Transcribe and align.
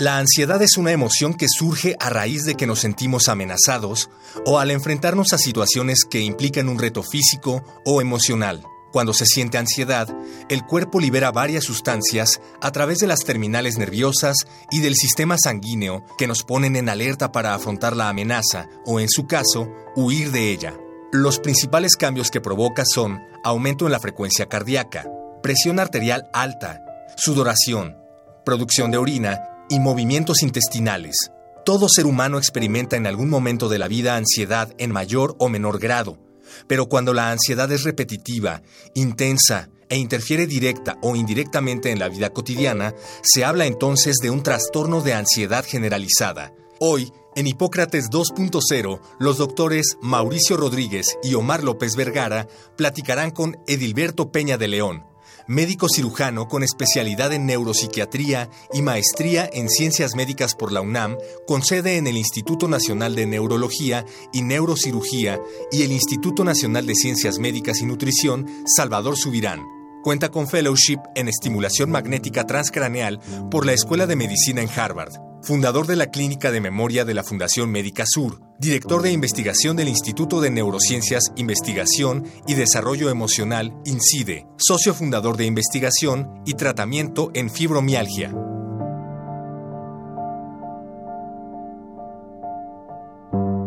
La 0.00 0.16
ansiedad 0.16 0.62
es 0.62 0.78
una 0.78 0.92
emoción 0.92 1.34
que 1.34 1.46
surge 1.46 1.94
a 2.00 2.08
raíz 2.08 2.44
de 2.44 2.54
que 2.54 2.66
nos 2.66 2.80
sentimos 2.80 3.28
amenazados 3.28 4.08
o 4.46 4.58
al 4.58 4.70
enfrentarnos 4.70 5.34
a 5.34 5.38
situaciones 5.38 6.06
que 6.08 6.20
implican 6.20 6.70
un 6.70 6.78
reto 6.78 7.02
físico 7.02 7.62
o 7.84 8.00
emocional. 8.00 8.64
Cuando 8.92 9.12
se 9.12 9.26
siente 9.26 9.58
ansiedad, 9.58 10.08
el 10.48 10.64
cuerpo 10.64 11.00
libera 11.00 11.32
varias 11.32 11.64
sustancias 11.64 12.40
a 12.62 12.72
través 12.72 12.96
de 13.00 13.08
las 13.08 13.26
terminales 13.26 13.76
nerviosas 13.76 14.36
y 14.70 14.80
del 14.80 14.94
sistema 14.94 15.36
sanguíneo 15.36 16.02
que 16.16 16.26
nos 16.26 16.44
ponen 16.44 16.76
en 16.76 16.88
alerta 16.88 17.30
para 17.30 17.52
afrontar 17.52 17.94
la 17.94 18.08
amenaza 18.08 18.70
o, 18.86 19.00
en 19.00 19.10
su 19.10 19.26
caso, 19.26 19.68
huir 19.96 20.32
de 20.32 20.50
ella. 20.50 20.78
Los 21.12 21.38
principales 21.40 21.94
cambios 21.96 22.30
que 22.30 22.40
provoca 22.40 22.84
son 22.86 23.20
aumento 23.44 23.84
en 23.84 23.92
la 23.92 24.00
frecuencia 24.00 24.46
cardíaca, 24.46 25.06
presión 25.42 25.78
arterial 25.78 26.30
alta, 26.32 26.80
sudoración, 27.18 27.98
producción 28.46 28.90
de 28.90 28.96
orina 28.96 29.50
y 29.70 29.80
movimientos 29.80 30.42
intestinales. 30.42 31.30
Todo 31.64 31.88
ser 31.88 32.04
humano 32.04 32.36
experimenta 32.36 32.96
en 32.96 33.06
algún 33.06 33.30
momento 33.30 33.70
de 33.70 33.78
la 33.78 33.88
vida 33.88 34.16
ansiedad 34.16 34.74
en 34.76 34.90
mayor 34.90 35.36
o 35.38 35.48
menor 35.48 35.78
grado, 35.78 36.18
pero 36.66 36.86
cuando 36.86 37.14
la 37.14 37.30
ansiedad 37.30 37.70
es 37.72 37.84
repetitiva, 37.84 38.62
intensa 38.94 39.70
e 39.88 39.96
interfiere 39.96 40.46
directa 40.46 40.98
o 41.02 41.16
indirectamente 41.16 41.90
en 41.90 41.98
la 41.98 42.08
vida 42.08 42.30
cotidiana, 42.30 42.94
se 43.22 43.44
habla 43.44 43.66
entonces 43.66 44.16
de 44.22 44.30
un 44.30 44.42
trastorno 44.42 45.00
de 45.00 45.14
ansiedad 45.14 45.64
generalizada. 45.64 46.52
Hoy, 46.78 47.12
en 47.36 47.46
Hipócrates 47.46 48.10
2.0, 48.10 49.00
los 49.18 49.38
doctores 49.38 49.96
Mauricio 50.00 50.56
Rodríguez 50.56 51.16
y 51.22 51.34
Omar 51.34 51.62
López 51.62 51.94
Vergara 51.94 52.48
platicarán 52.76 53.30
con 53.30 53.56
Edilberto 53.66 54.32
Peña 54.32 54.58
de 54.58 54.68
León, 54.68 55.04
médico 55.50 55.88
cirujano 55.92 56.46
con 56.46 56.62
especialidad 56.62 57.32
en 57.32 57.44
neuropsiquiatría 57.44 58.48
y 58.72 58.82
maestría 58.82 59.50
en 59.52 59.68
ciencias 59.68 60.14
médicas 60.14 60.54
por 60.54 60.70
la 60.70 60.80
UNAM, 60.80 61.18
con 61.44 61.64
sede 61.64 61.96
en 61.96 62.06
el 62.06 62.16
Instituto 62.16 62.68
Nacional 62.68 63.16
de 63.16 63.26
Neurología 63.26 64.06
y 64.32 64.42
Neurocirugía 64.42 65.40
y 65.72 65.82
el 65.82 65.90
Instituto 65.90 66.44
Nacional 66.44 66.86
de 66.86 66.94
Ciencias 66.94 67.40
Médicas 67.40 67.80
y 67.80 67.86
Nutrición, 67.86 68.46
Salvador 68.64 69.16
Subirán. 69.16 69.79
Cuenta 70.02 70.30
con 70.30 70.48
fellowship 70.48 70.98
en 71.14 71.28
estimulación 71.28 71.90
magnética 71.90 72.44
transcraneal 72.44 73.20
por 73.50 73.66
la 73.66 73.72
Escuela 73.72 74.06
de 74.06 74.16
Medicina 74.16 74.62
en 74.62 74.68
Harvard 74.68 75.30
fundador 75.42 75.86
de 75.86 75.96
la 75.96 76.06
Clínica 76.06 76.50
de 76.50 76.60
Memoria 76.60 77.04
de 77.04 77.14
la 77.14 77.22
Fundación 77.22 77.70
Médica 77.70 78.04
Sur, 78.06 78.40
director 78.58 79.02
de 79.02 79.12
investigación 79.12 79.76
del 79.76 79.88
Instituto 79.88 80.40
de 80.40 80.50
Neurociencias, 80.50 81.32
Investigación 81.36 82.24
y 82.46 82.54
Desarrollo 82.54 83.10
Emocional, 83.10 83.74
INCIDE, 83.84 84.46
socio 84.58 84.94
fundador 84.94 85.36
de 85.36 85.46
investigación 85.46 86.42
y 86.44 86.54
tratamiento 86.54 87.30
en 87.34 87.50
fibromialgia. 87.50 88.34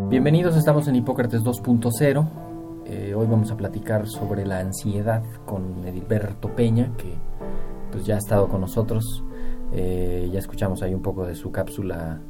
Bienvenidos, 0.08 0.56
estamos 0.56 0.86
en 0.86 0.94
Hipócrates 0.94 1.42
2.0. 1.42 2.43
Eh, 2.86 3.14
hoy 3.14 3.26
vamos 3.26 3.50
a 3.50 3.56
platicar 3.56 4.06
sobre 4.06 4.46
la 4.46 4.60
ansiedad 4.60 5.22
con 5.46 5.86
Edilberto 5.86 6.54
Peña, 6.54 6.92
que 6.96 7.14
pues 7.90 8.04
ya 8.04 8.16
ha 8.16 8.18
estado 8.18 8.48
con 8.48 8.60
nosotros 8.60 9.24
eh, 9.72 10.28
ya 10.32 10.38
escuchamos 10.38 10.82
ahí 10.82 10.94
un 10.94 11.02
poco 11.02 11.26
de 11.26 11.34
su 11.34 11.50
cápsula 11.50 12.20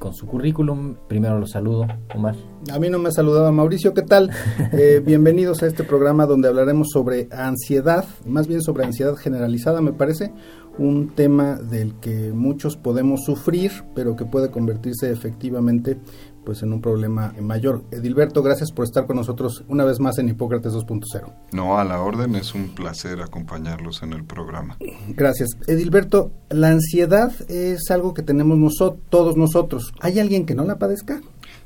con 0.00 0.12
su 0.12 0.26
currículum. 0.26 0.96
Primero 1.06 1.38
los 1.38 1.50
saludo, 1.50 1.86
Omar. 2.14 2.34
A 2.72 2.78
mí 2.80 2.88
no 2.88 2.98
me 2.98 3.10
ha 3.10 3.12
saludado 3.12 3.52
Mauricio, 3.52 3.94
¿qué 3.94 4.02
tal? 4.02 4.30
Eh, 4.72 5.02
bienvenidos 5.04 5.62
a 5.62 5.66
este 5.66 5.84
programa 5.84 6.26
donde 6.26 6.48
hablaremos 6.48 6.88
sobre 6.92 7.28
ansiedad, 7.32 8.04
más 8.24 8.46
bien 8.46 8.62
sobre 8.62 8.84
ansiedad 8.84 9.14
generalizada, 9.16 9.80
me 9.80 9.92
parece, 9.92 10.32
un 10.78 11.10
tema 11.10 11.56
del 11.56 11.94
que 11.94 12.32
muchos 12.32 12.76
podemos 12.76 13.20
sufrir, 13.24 13.70
pero 13.94 14.16
que 14.16 14.24
puede 14.24 14.50
convertirse 14.50 15.10
efectivamente 15.10 15.98
pues 16.44 16.62
en 16.62 16.72
un 16.72 16.80
problema 16.80 17.34
mayor. 17.40 17.84
Edilberto, 17.90 18.42
gracias 18.42 18.72
por 18.72 18.84
estar 18.84 19.06
con 19.06 19.16
nosotros 19.16 19.64
una 19.68 19.84
vez 19.84 20.00
más 20.00 20.18
en 20.18 20.28
Hipócrates 20.28 20.72
2.0. 20.72 21.32
No, 21.52 21.78
a 21.78 21.84
la 21.84 22.00
orden, 22.00 22.34
es 22.34 22.54
un 22.54 22.74
placer 22.74 23.20
acompañarlos 23.20 24.02
en 24.02 24.12
el 24.12 24.24
programa. 24.24 24.76
Gracias. 25.08 25.50
Edilberto, 25.66 26.32
la 26.48 26.68
ansiedad 26.68 27.32
es 27.48 27.90
algo 27.90 28.14
que 28.14 28.22
tenemos 28.22 28.58
nosotros, 28.58 29.02
todos 29.10 29.36
nosotros. 29.36 29.92
¿Hay 30.00 30.18
alguien 30.18 30.46
que 30.46 30.54
no 30.54 30.64
la 30.64 30.78
padezca? 30.78 31.20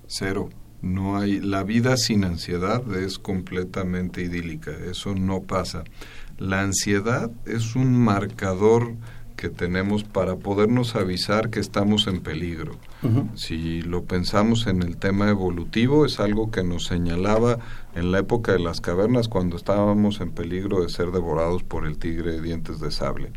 Cero. 0.06 0.48
No 0.82 1.16
hay 1.16 1.40
la 1.40 1.62
vida 1.62 1.96
sin 1.96 2.24
ansiedad 2.24 2.82
es 2.94 3.18
completamente 3.18 4.20
idílica, 4.20 4.70
eso 4.70 5.14
no 5.14 5.40
pasa. 5.40 5.82
La 6.36 6.60
ansiedad 6.60 7.30
es 7.46 7.74
un 7.74 7.96
marcador 7.96 8.94
que 9.36 9.48
tenemos 9.48 10.04
para 10.04 10.36
podernos 10.36 10.94
avisar 10.94 11.48
que 11.48 11.60
estamos 11.60 12.06
en 12.06 12.20
peligro. 12.20 12.72
Si 13.34 13.82
lo 13.82 14.04
pensamos 14.04 14.66
en 14.66 14.82
el 14.82 14.96
tema 14.96 15.28
evolutivo, 15.28 16.06
es 16.06 16.20
algo 16.20 16.50
que 16.50 16.62
nos 16.62 16.86
señalaba 16.86 17.58
en 17.94 18.12
la 18.12 18.20
época 18.20 18.52
de 18.52 18.58
las 18.58 18.80
cavernas 18.80 19.28
cuando 19.28 19.56
estábamos 19.56 20.20
en 20.20 20.30
peligro 20.30 20.82
de 20.82 20.88
ser 20.88 21.10
devorados 21.10 21.62
por 21.62 21.86
el 21.86 21.98
tigre 21.98 22.32
de 22.32 22.40
dientes 22.40 22.80
de 22.80 22.90
sable. 22.90 23.32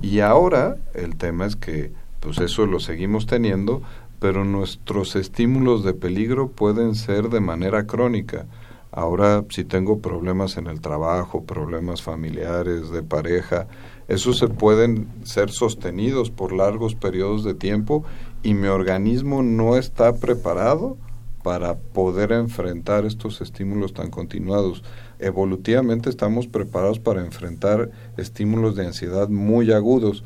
Y 0.00 0.20
ahora 0.20 0.76
el 0.94 1.16
tema 1.16 1.46
es 1.46 1.56
que 1.56 1.92
pues 2.20 2.38
eso 2.38 2.66
lo 2.66 2.78
seguimos 2.78 3.26
teniendo, 3.26 3.82
pero 4.20 4.44
nuestros 4.44 5.16
estímulos 5.16 5.82
de 5.82 5.94
peligro 5.94 6.48
pueden 6.48 6.94
ser 6.94 7.28
de 7.28 7.40
manera 7.40 7.86
crónica. 7.86 8.46
Ahora 8.92 9.44
si 9.48 9.64
tengo 9.64 9.98
problemas 9.98 10.56
en 10.56 10.68
el 10.68 10.80
trabajo, 10.80 11.44
problemas 11.44 12.02
familiares, 12.02 12.90
de 12.90 13.02
pareja, 13.02 13.66
esos 14.06 14.38
se 14.38 14.48
pueden 14.48 15.08
ser 15.24 15.50
sostenidos 15.50 16.30
por 16.30 16.52
largos 16.52 16.94
periodos 16.94 17.42
de 17.42 17.54
tiempo 17.54 18.04
y 18.42 18.54
mi 18.54 18.68
organismo 18.68 19.42
no 19.42 19.76
está 19.76 20.14
preparado 20.14 20.96
para 21.42 21.74
poder 21.76 22.32
enfrentar 22.32 23.04
estos 23.04 23.40
estímulos 23.40 23.94
tan 23.94 24.10
continuados. 24.10 24.82
Evolutivamente 25.18 26.08
estamos 26.08 26.46
preparados 26.46 26.98
para 26.98 27.24
enfrentar 27.24 27.90
estímulos 28.16 28.76
de 28.76 28.86
ansiedad 28.86 29.28
muy 29.28 29.72
agudos 29.72 30.24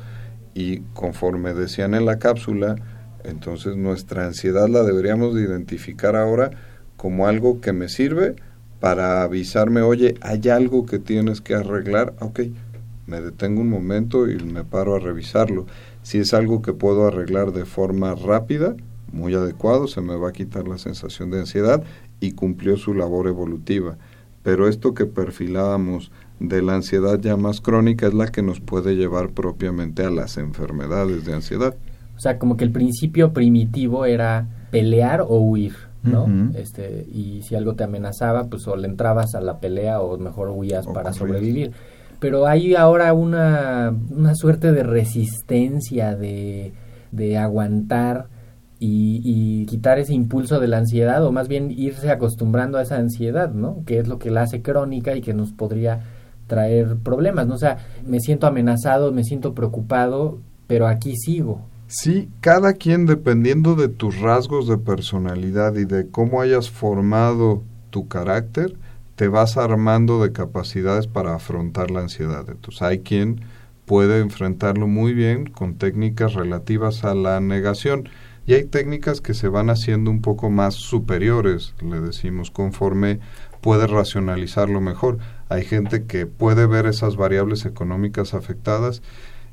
y 0.53 0.79
conforme 0.93 1.53
decían 1.53 1.93
en 1.93 2.05
la 2.05 2.19
cápsula, 2.19 2.75
entonces 3.23 3.75
nuestra 3.75 4.25
ansiedad 4.25 4.67
la 4.67 4.83
deberíamos 4.83 5.35
de 5.35 5.43
identificar 5.43 6.15
ahora 6.15 6.51
como 6.97 7.27
algo 7.27 7.61
que 7.61 7.73
me 7.73 7.89
sirve 7.89 8.35
para 8.79 9.23
avisarme, 9.23 9.81
oye, 9.81 10.15
hay 10.21 10.49
algo 10.49 10.85
que 10.85 10.99
tienes 10.99 11.41
que 11.41 11.55
arreglar, 11.55 12.13
ok, 12.19 12.41
me 13.07 13.21
detengo 13.21 13.61
un 13.61 13.69
momento 13.69 14.29
y 14.29 14.37
me 14.37 14.63
paro 14.63 14.95
a 14.95 14.99
revisarlo. 14.99 15.65
Si 16.07 16.19
es 16.19 16.33
algo 16.33 16.61
que 16.61 16.71
puedo 16.71 17.05
arreglar 17.05 17.51
de 17.51 17.65
forma 17.65 18.15
rápida, 18.15 18.77
muy 19.11 19.33
adecuado, 19.33 19.87
se 19.87 19.99
me 19.99 20.15
va 20.15 20.29
a 20.29 20.31
quitar 20.31 20.65
la 20.65 20.77
sensación 20.77 21.31
de 21.31 21.39
ansiedad 21.41 21.83
y 22.21 22.31
cumplió 22.31 22.77
su 22.77 22.93
labor 22.93 23.27
evolutiva. 23.27 23.97
Pero 24.41 24.69
esto 24.69 24.93
que 24.93 25.05
perfilábamos 25.05 26.13
de 26.39 26.61
la 26.61 26.75
ansiedad 26.75 27.19
ya 27.19 27.35
más 27.35 27.59
crónica 27.59 28.07
es 28.07 28.13
la 28.13 28.27
que 28.27 28.41
nos 28.41 28.61
puede 28.61 28.95
llevar 28.95 29.31
propiamente 29.31 30.05
a 30.05 30.09
las 30.09 30.37
enfermedades 30.37 31.25
de 31.25 31.33
ansiedad. 31.33 31.75
O 32.15 32.19
sea, 32.21 32.39
como 32.39 32.55
que 32.55 32.63
el 32.63 32.71
principio 32.71 33.33
primitivo 33.33 34.05
era 34.05 34.47
pelear 34.71 35.19
o 35.19 35.41
huir, 35.41 35.75
¿no? 36.03 36.25
este, 36.55 37.05
y 37.11 37.41
si 37.41 37.55
algo 37.55 37.75
te 37.75 37.83
amenazaba, 37.83 38.45
pues 38.45 38.65
o 38.69 38.77
le 38.77 38.87
entrabas 38.87 39.35
a 39.35 39.41
la 39.41 39.59
pelea 39.59 39.99
o 39.99 40.17
mejor 40.17 40.51
huías 40.51 40.87
para 40.87 41.11
sobrevivir 41.11 41.73
pero 42.19 42.47
hay 42.47 42.75
ahora 42.75 43.13
una, 43.13 43.93
una 44.09 44.35
suerte 44.35 44.71
de 44.71 44.83
resistencia, 44.83 46.15
de, 46.15 46.73
de 47.11 47.37
aguantar 47.37 48.27
y, 48.79 49.65
quitar 49.65 49.99
ese 49.99 50.13
impulso 50.13 50.59
de 50.59 50.67
la 50.67 50.77
ansiedad, 50.77 51.23
o 51.25 51.31
más 51.31 51.47
bien 51.47 51.71
irse 51.71 52.09
acostumbrando 52.09 52.77
a 52.77 52.83
esa 52.83 52.97
ansiedad, 52.97 53.51
¿no? 53.51 53.83
Que 53.85 53.99
es 53.99 54.07
lo 54.07 54.19
que 54.19 54.31
la 54.31 54.43
hace 54.43 54.61
crónica 54.61 55.15
y 55.15 55.21
que 55.21 55.33
nos 55.33 55.51
podría 55.51 56.01
traer 56.47 56.97
problemas, 56.97 57.47
¿no? 57.47 57.55
O 57.55 57.59
sea, 57.59 57.77
me 58.05 58.19
siento 58.19 58.47
amenazado, 58.47 59.11
me 59.11 59.23
siento 59.23 59.53
preocupado, 59.53 60.39
pero 60.67 60.87
aquí 60.87 61.15
sigo. 61.17 61.61
Sí, 61.87 62.29
cada 62.41 62.73
quien 62.73 63.05
dependiendo 63.05 63.75
de 63.75 63.87
tus 63.87 64.19
rasgos 64.19 64.67
de 64.67 64.77
personalidad 64.77 65.75
y 65.75 65.85
de 65.85 66.09
cómo 66.09 66.41
hayas 66.41 66.69
formado 66.69 67.63
tu 67.89 68.07
carácter, 68.07 68.75
te 69.17 69.27
vas 69.27 69.57
armando 69.57 70.23
de 70.23 70.31
capacidades 70.31 71.07
para 71.07 71.33
afrontar 71.33 71.89
la 71.89 72.01
ansiedad. 72.01 72.45
Entonces 72.47 72.83
hay 72.83 72.99
quien 72.99 73.41
puede 73.85 74.19
enfrentarlo 74.19 74.87
muy 74.87 75.13
bien 75.13 75.47
con 75.47 75.75
técnicas 75.79 76.35
relativas 76.35 77.03
a 77.03 77.15
la 77.15 77.39
negación. 77.39 78.09
Y 78.45 78.53
hay 78.53 78.65
técnicas 78.65 79.19
que 79.19 79.33
se 79.33 79.47
van 79.49 79.71
haciendo 79.71 80.11
un 80.11 80.21
poco 80.21 80.51
más 80.51 80.75
superiores, 80.75 81.73
le 81.81 81.99
decimos, 81.99 82.51
conforme 82.51 83.19
puede 83.59 83.87
racionalizarlo 83.87 84.81
mejor. 84.81 85.17
Hay 85.49 85.65
gente 85.65 86.05
que 86.05 86.27
puede 86.27 86.67
ver 86.67 86.85
esas 86.85 87.17
variables 87.17 87.65
económicas 87.65 88.35
afectadas 88.35 89.01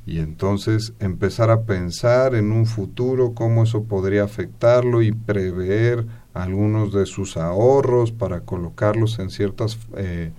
y 0.05 0.19
entonces 0.19 0.93
empezar 0.99 1.49
a 1.49 1.63
pensar 1.63 2.35
en 2.35 2.51
un 2.51 2.67
futuro, 2.67 3.33
cómo 3.33 3.63
eso 3.63 3.85
podría 3.85 4.25
afectarlo 4.25 5.01
y 5.01 5.11
prever 5.11 6.05
algunos 6.35 6.93
de 6.93 7.05
sus 7.05 7.37
ahorros 7.37 8.11
para 8.11 8.41
colocarlos 8.41 9.19
en 9.19 9.29
ciertas 9.29 9.79
eh, 9.95 10.31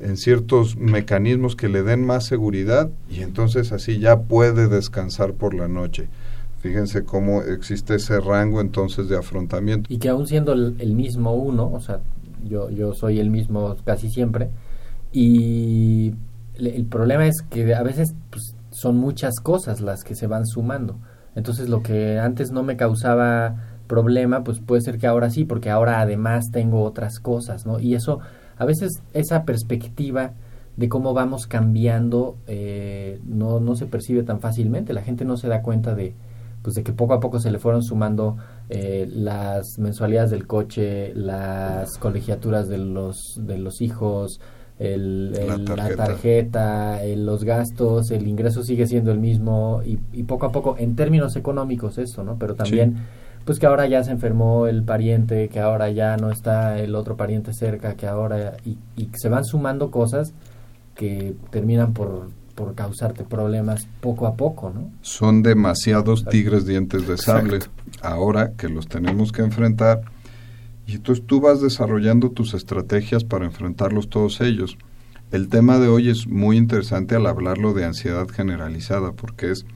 en 0.00 0.16
ciertos 0.16 0.76
mecanismos 0.76 1.54
que 1.54 1.68
le 1.68 1.84
den 1.84 2.04
más 2.04 2.26
seguridad 2.26 2.90
y 3.08 3.22
entonces 3.22 3.70
así 3.70 4.00
ya 4.00 4.22
puede 4.22 4.68
descansar 4.68 5.34
por 5.34 5.54
la 5.54 5.68
noche. 5.68 6.08
Fíjense 6.58 7.04
cómo 7.04 7.42
existe 7.42 7.94
ese 7.94 8.20
rango 8.20 8.60
entonces 8.60 9.08
de 9.08 9.16
afrontamiento. 9.16 9.92
Y 9.92 9.98
que 9.98 10.08
aún 10.08 10.26
siendo 10.26 10.52
el, 10.52 10.94
mismo 10.94 11.34
uno, 11.34 11.70
o 11.70 11.80
sea, 11.80 12.00
yo, 12.44 12.70
yo 12.70 12.92
soy 12.92 13.20
el 13.20 13.30
mismo 13.30 13.76
casi 13.84 14.10
siempre, 14.10 14.50
y 15.12 16.14
el 16.54 16.86
problema 16.86 17.26
es 17.28 17.42
que 17.42 17.72
a 17.72 17.82
veces 17.84 18.14
pues, 18.30 18.56
son 18.70 18.96
muchas 18.96 19.36
cosas 19.40 19.80
las 19.80 20.02
que 20.02 20.16
se 20.16 20.26
van 20.26 20.44
sumando. 20.44 20.96
Entonces 21.36 21.68
lo 21.68 21.82
que 21.82 22.18
antes 22.18 22.50
no 22.50 22.62
me 22.62 22.76
causaba 22.76 23.73
problema, 23.86 24.44
pues 24.44 24.60
puede 24.60 24.82
ser 24.82 24.98
que 24.98 25.06
ahora 25.06 25.30
sí, 25.30 25.44
porque 25.44 25.70
ahora 25.70 26.00
además 26.00 26.50
tengo 26.50 26.82
otras 26.82 27.20
cosas, 27.20 27.66
¿no? 27.66 27.80
Y 27.80 27.94
eso, 27.94 28.20
a 28.56 28.64
veces 28.64 29.02
esa 29.12 29.44
perspectiva 29.44 30.32
de 30.76 30.88
cómo 30.88 31.14
vamos 31.14 31.46
cambiando 31.46 32.36
eh, 32.46 33.20
no, 33.24 33.60
no 33.60 33.76
se 33.76 33.86
percibe 33.86 34.22
tan 34.22 34.40
fácilmente. 34.40 34.92
La 34.92 35.02
gente 35.02 35.24
no 35.24 35.36
se 35.36 35.48
da 35.48 35.62
cuenta 35.62 35.94
de, 35.94 36.14
pues 36.62 36.74
de 36.74 36.82
que 36.82 36.92
poco 36.92 37.14
a 37.14 37.20
poco 37.20 37.38
se 37.40 37.50
le 37.50 37.58
fueron 37.58 37.82
sumando 37.82 38.36
eh, 38.70 39.08
las 39.10 39.78
mensualidades 39.78 40.30
del 40.30 40.46
coche, 40.46 41.14
las 41.14 41.98
colegiaturas 41.98 42.68
de 42.68 42.78
los, 42.78 43.40
de 43.46 43.58
los 43.58 43.80
hijos, 43.80 44.40
el, 44.78 45.32
la 45.32 45.94
tarjeta, 45.94 46.98
los 47.16 47.44
gastos, 47.44 48.10
el 48.10 48.26
ingreso 48.26 48.62
sigue 48.64 48.86
siendo 48.86 49.12
el 49.12 49.20
mismo 49.20 49.82
y, 49.84 50.00
y, 50.12 50.24
poco 50.24 50.46
a 50.46 50.52
poco, 50.52 50.76
en 50.78 50.96
términos 50.96 51.36
económicos 51.36 51.98
esto, 51.98 52.24
¿no? 52.24 52.36
Pero 52.38 52.54
también, 52.54 52.96
pues 53.44 53.58
que 53.58 53.66
ahora 53.66 53.86
ya 53.86 54.02
se 54.02 54.10
enfermó 54.10 54.66
el 54.66 54.82
pariente, 54.82 55.48
que 55.48 55.60
ahora 55.60 55.90
ya 55.90 56.16
no 56.16 56.30
está 56.30 56.78
el 56.78 56.94
otro 56.94 57.16
pariente 57.16 57.52
cerca, 57.52 57.94
que 57.94 58.06
ahora... 58.06 58.56
y, 58.64 58.78
y 58.96 59.10
se 59.14 59.28
van 59.28 59.44
sumando 59.44 59.90
cosas 59.90 60.32
que 60.94 61.34
terminan 61.50 61.92
por, 61.92 62.28
por 62.54 62.74
causarte 62.74 63.24
problemas 63.24 63.86
poco 64.00 64.26
a 64.26 64.34
poco, 64.34 64.70
¿no? 64.70 64.90
Son 65.02 65.42
demasiados 65.42 66.24
tigres 66.24 66.66
dientes 66.66 67.06
de 67.06 67.18
sable. 67.18 67.58
Ahora 68.00 68.52
que 68.56 68.68
los 68.68 68.86
tenemos 68.86 69.32
que 69.32 69.42
enfrentar, 69.42 70.02
y 70.86 70.96
entonces 70.96 71.24
tú 71.26 71.40
vas 71.40 71.60
desarrollando 71.60 72.30
tus 72.30 72.54
estrategias 72.54 73.24
para 73.24 73.44
enfrentarlos 73.44 74.08
todos 74.08 74.40
ellos. 74.40 74.76
El 75.32 75.48
tema 75.48 75.78
de 75.78 75.88
hoy 75.88 76.10
es 76.10 76.28
muy 76.28 76.56
interesante 76.56 77.16
al 77.16 77.26
hablarlo 77.26 77.72
de 77.72 77.84
ansiedad 77.84 78.28
generalizada, 78.28 79.12
porque 79.12 79.50
es 79.50 79.66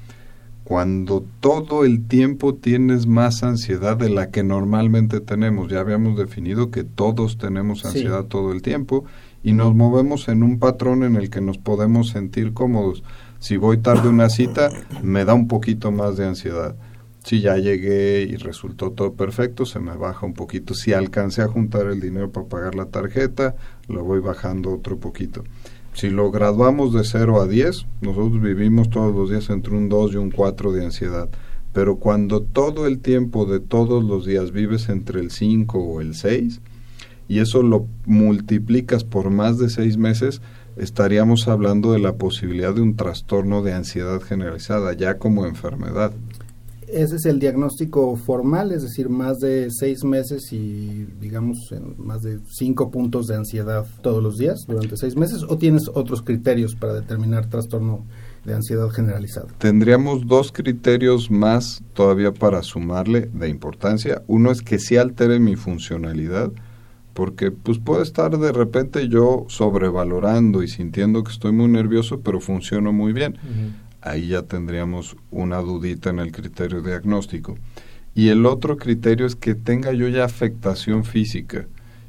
cuando 0.69 1.25
todo 1.41 1.87
el 1.87 2.07
tiempo 2.07 2.55
tienes 2.55 3.07
más 3.07 3.43
ansiedad 3.43 3.97
de 3.97 4.11
la 4.11 4.31
que 4.31 4.43
normalmente 4.43 5.21
tenemos. 5.21 5.71
Ya 5.71 5.81
habíamos 5.81 6.19
definido 6.19 6.71
que 6.71 6.85
todos 6.85 7.39
tenemos 7.39 7.87
ansiedad 7.87 8.25
sí. 8.25 8.29
todo 8.29 8.53
el 8.53 8.61
tiempo 8.61 9.07
y 9.43 9.55
nos 9.55 9.75
movemos 9.75 10.29
en 10.29 10.43
un 10.43 10.59
patrón 10.59 11.05
en 11.05 11.17
el 11.17 11.31
que 11.31 11.41
nos 11.41 11.57
podemos 11.57 12.11
sentir 12.11 12.53
cómodos. 12.53 13.03
Si 13.39 13.57
voy 13.57 13.79
tarde 13.79 14.09
a 14.09 14.11
una 14.11 14.29
cita, 14.29 14.69
me 15.03 15.25
da 15.25 15.33
un 15.33 15.49
poquito 15.49 15.91
más 15.91 16.19
de 16.19 16.27
ansiedad 16.27 16.77
si 17.29 17.43
ya 17.43 17.59
llegué 17.59 18.23
y 18.23 18.37
resultó 18.37 18.93
todo 18.93 19.13
perfecto, 19.13 19.67
se 19.67 19.81
me 19.81 19.95
baja 19.95 20.25
un 20.25 20.33
poquito. 20.33 20.73
Si 20.73 20.95
alcancé 20.95 21.43
a 21.43 21.49
juntar 21.49 21.87
el 21.87 22.01
dinero 22.01 22.33
para 22.33 22.47
pagar 22.47 22.75
la 22.75 22.87
tarjeta, 22.87 23.55
lo 23.87 24.03
voy 24.03 24.21
bajando 24.21 24.73
otro 24.73 24.99
poquito. 24.99 25.45
Si 25.99 26.11
lo 26.11 26.31
graduamos 26.31 26.95
de 26.95 27.03
0 27.03 27.43
a 27.43 27.49
10, 27.49 27.87
nosotros 28.03 28.41
vivimos 28.41 28.89
todos 28.89 29.13
los 29.13 29.31
días 29.31 29.51
entre 29.51 29.75
un 29.75 29.89
2 29.89 30.13
y 30.13 30.17
un 30.17 30.31
4 30.31 30.71
de 30.71 30.85
ansiedad. 30.85 31.29
Pero 31.73 31.97
cuando 31.97 32.41
todo 32.41 32.87
el 32.87 33.01
tiempo 33.01 33.47
de 33.47 33.59
todos 33.59 34.05
los 34.05 34.25
días 34.25 34.53
vives 34.53 34.91
entre 34.91 35.19
el 35.19 35.33
5 35.33 35.77
o 35.77 36.01
el 36.01 36.15
6, 36.15 36.61
y 37.27 37.41
eso 37.41 37.65
lo 37.65 37.89
multiplicas 38.07 39.03
por 39.03 39.31
más 39.31 39.59
de 39.59 39.71
6 39.71 39.97
meses, 39.97 40.41
estaríamos 40.77 41.49
hablando 41.49 41.91
de 41.91 41.99
la 41.99 42.15
posibilidad 42.15 42.73
de 42.73 42.83
un 42.83 42.95
trastorno 42.95 43.65
de 43.65 43.73
ansiedad 43.73 44.21
generalizada, 44.21 44.93
ya 44.93 45.19
como 45.19 45.47
enfermedad 45.47 46.13
ese 46.93 47.17
es 47.17 47.25
el 47.27 47.39
diagnóstico 47.39 48.17
formal, 48.17 48.73
es 48.73 48.83
decir, 48.83 49.09
más 49.09 49.39
de 49.39 49.69
seis 49.71 50.05
meses 50.05 50.53
y 50.53 51.07
digamos 51.21 51.59
más 51.97 52.23
de 52.23 52.41
cinco 52.49 52.91
puntos 52.91 53.27
de 53.27 53.37
ansiedad 53.37 53.87
todos 54.03 54.23
los 54.23 54.39
días 54.39 54.65
durante 54.67 54.97
seis 54.97 55.17
meses, 55.17 55.43
o 55.49 55.59
tienes 55.59 55.89
otros 55.95 56.23
criterios 56.23 56.75
para 56.75 56.95
determinar 56.95 57.47
trastorno 57.47 58.05
de 58.45 58.55
ansiedad 58.55 58.89
generalizada? 58.89 59.49
Tendríamos 59.59 60.27
dos 60.27 60.53
criterios 60.53 61.31
más 61.31 61.83
todavía 61.93 62.33
para 62.33 62.63
sumarle 62.63 63.31
de 63.33 63.49
importancia. 63.49 64.23
Uno 64.27 64.51
es 64.51 64.63
que 64.63 64.79
sí 64.79 64.97
altere 64.97 65.39
mi 65.39 65.57
funcionalidad, 65.57 66.51
porque 67.15 67.51
pues 67.51 67.79
puede 67.79 68.03
estar 68.03 68.39
de 68.39 68.53
repente 68.53 69.09
yo 69.09 69.45
sobrevalorando 69.49 70.63
y 70.63 70.69
sintiendo 70.69 71.25
que 71.25 71.33
estoy 71.33 71.53
muy 71.53 71.69
nervioso, 71.69 72.21
pero 72.21 72.41
funciono 72.41 72.93
muy 72.93 73.13
bien. 73.13 73.39
Uh 73.43 73.47
-huh 73.47 73.88
ahí 74.01 74.29
ya 74.29 74.43
tendríamos 74.43 75.17
una 75.31 75.59
dudita 75.59 76.11
en 76.11 76.19
el 76.19 76.33
criterio 76.33 76.83
diagnóstico. 76.83 77.57
Y 78.15 78.29
el 78.29 78.47
otro 78.47 78.77
criterio 78.77 79.27
es 79.27 79.37
que 79.37 79.55
tenga 79.55 79.93
yo 79.93 80.09
ya 80.09 80.25
afectación 80.25 81.05
física. 81.05 81.67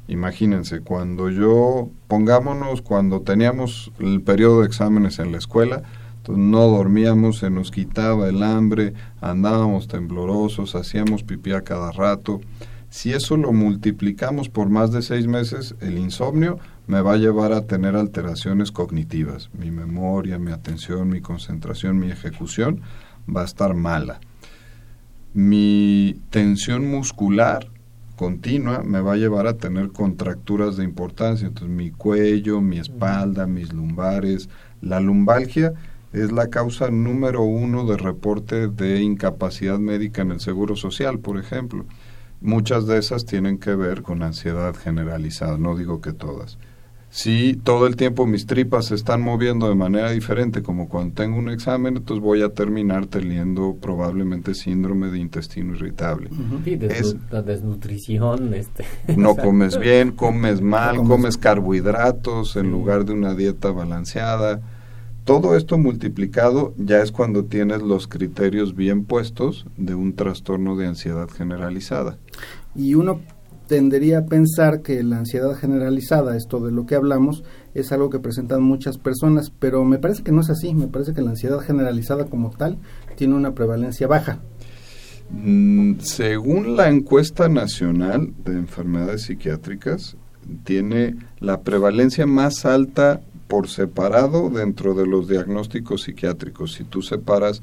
Imagínense, 0.08 0.80
cuando 0.80 1.30
yo, 1.30 1.90
pongámonos, 2.08 2.82
cuando 2.82 3.20
teníamos 3.20 3.92
el 4.00 4.20
periodo 4.20 4.60
de 4.60 4.66
exámenes 4.66 5.20
en 5.20 5.30
la 5.30 5.38
escuela, 5.38 5.82
no 6.28 6.66
dormíamos, 6.66 7.38
se 7.38 7.50
nos 7.50 7.70
quitaba 7.70 8.28
el 8.28 8.42
hambre, 8.42 8.94
andábamos 9.20 9.88
temblorosos, 9.88 10.74
hacíamos 10.74 11.22
pipí 11.22 11.52
a 11.52 11.62
cada 11.62 11.92
rato. 11.92 12.40
Si 12.88 13.12
eso 13.12 13.36
lo 13.36 13.52
multiplicamos 13.52 14.48
por 14.48 14.68
más 14.68 14.92
de 14.92 15.02
seis 15.02 15.26
meses, 15.26 15.74
el 15.80 15.98
insomnio 15.98 16.58
me 16.90 17.02
va 17.02 17.12
a 17.12 17.18
llevar 17.18 17.52
a 17.52 17.68
tener 17.68 17.94
alteraciones 17.94 18.72
cognitivas. 18.72 19.48
Mi 19.56 19.70
memoria, 19.70 20.40
mi 20.40 20.50
atención, 20.50 21.08
mi 21.08 21.20
concentración, 21.20 22.00
mi 22.00 22.10
ejecución 22.10 22.80
va 23.32 23.42
a 23.42 23.44
estar 23.44 23.74
mala. 23.74 24.18
Mi 25.32 26.20
tensión 26.30 26.90
muscular 26.90 27.68
continua 28.16 28.82
me 28.82 29.00
va 29.00 29.12
a 29.12 29.18
llevar 29.18 29.46
a 29.46 29.56
tener 29.56 29.92
contracturas 29.92 30.76
de 30.76 30.82
importancia. 30.82 31.46
Entonces 31.46 31.70
mi 31.70 31.92
cuello, 31.92 32.60
mi 32.60 32.78
espalda, 32.80 33.46
mis 33.46 33.72
lumbares. 33.72 34.48
La 34.80 34.98
lumbalgia 34.98 35.72
es 36.12 36.32
la 36.32 36.48
causa 36.48 36.90
número 36.90 37.42
uno 37.42 37.86
de 37.86 37.98
reporte 37.98 38.66
de 38.66 39.00
incapacidad 39.00 39.78
médica 39.78 40.22
en 40.22 40.32
el 40.32 40.40
Seguro 40.40 40.74
Social, 40.74 41.20
por 41.20 41.38
ejemplo. 41.38 41.86
Muchas 42.40 42.88
de 42.88 42.98
esas 42.98 43.26
tienen 43.26 43.58
que 43.58 43.76
ver 43.76 44.02
con 44.02 44.24
ansiedad 44.24 44.74
generalizada, 44.74 45.56
no 45.56 45.76
digo 45.76 46.00
que 46.00 46.12
todas 46.12 46.58
si 47.10 47.54
todo 47.54 47.88
el 47.88 47.96
tiempo 47.96 48.24
mis 48.24 48.46
tripas 48.46 48.86
se 48.86 48.94
están 48.94 49.20
moviendo 49.20 49.68
de 49.68 49.74
manera 49.74 50.12
diferente, 50.12 50.62
como 50.62 50.88
cuando 50.88 51.14
tengo 51.14 51.38
un 51.38 51.50
examen, 51.50 51.96
entonces 51.96 52.22
voy 52.22 52.42
a 52.42 52.50
terminar 52.50 53.06
teniendo 53.06 53.76
probablemente 53.80 54.54
síndrome 54.54 55.08
de 55.08 55.18
intestino 55.18 55.74
irritable. 55.74 56.30
Sí, 56.64 56.76
desnu 56.76 56.94
es, 56.94 57.16
la 57.32 57.42
desnutrición. 57.42 58.54
Este, 58.54 58.84
no 59.16 59.34
comes 59.34 59.76
bien, 59.78 60.12
comes 60.12 60.60
mal, 60.60 60.96
comes, 60.96 61.10
comes 61.10 61.36
carbohidratos 61.36 62.54
en 62.54 62.70
lugar 62.70 63.04
de 63.04 63.12
una 63.12 63.34
dieta 63.34 63.72
balanceada. 63.72 64.60
Todo 65.24 65.56
esto 65.56 65.78
multiplicado 65.78 66.74
ya 66.76 67.02
es 67.02 67.10
cuando 67.10 67.44
tienes 67.44 67.82
los 67.82 68.06
criterios 68.06 68.76
bien 68.76 69.04
puestos 69.04 69.66
de 69.76 69.96
un 69.96 70.14
trastorno 70.14 70.76
de 70.76 70.86
ansiedad 70.86 71.28
generalizada. 71.28 72.18
Y 72.76 72.94
uno 72.94 73.20
tendería 73.70 74.18
a 74.18 74.26
pensar 74.26 74.82
que 74.82 75.00
la 75.04 75.18
ansiedad 75.18 75.54
generalizada, 75.54 76.36
esto 76.36 76.58
de 76.58 76.72
lo 76.72 76.86
que 76.86 76.96
hablamos, 76.96 77.44
es 77.72 77.92
algo 77.92 78.10
que 78.10 78.18
presentan 78.18 78.64
muchas 78.64 78.98
personas, 78.98 79.52
pero 79.56 79.84
me 79.84 80.00
parece 80.00 80.24
que 80.24 80.32
no 80.32 80.40
es 80.40 80.50
así, 80.50 80.74
me 80.74 80.88
parece 80.88 81.14
que 81.14 81.22
la 81.22 81.30
ansiedad 81.30 81.60
generalizada 81.60 82.24
como 82.24 82.50
tal 82.50 82.78
tiene 83.14 83.36
una 83.36 83.54
prevalencia 83.54 84.08
baja. 84.08 84.40
Mm, 85.30 86.00
según 86.00 86.76
la 86.76 86.88
encuesta 86.88 87.48
nacional 87.48 88.32
de 88.44 88.54
enfermedades 88.54 89.22
psiquiátricas, 89.22 90.16
tiene 90.64 91.14
la 91.38 91.60
prevalencia 91.60 92.26
más 92.26 92.66
alta 92.66 93.20
por 93.46 93.68
separado 93.68 94.50
dentro 94.50 94.94
de 94.94 95.06
los 95.06 95.28
diagnósticos 95.28 96.02
psiquiátricos. 96.02 96.72
Si 96.72 96.82
tú 96.82 97.02
separas 97.02 97.62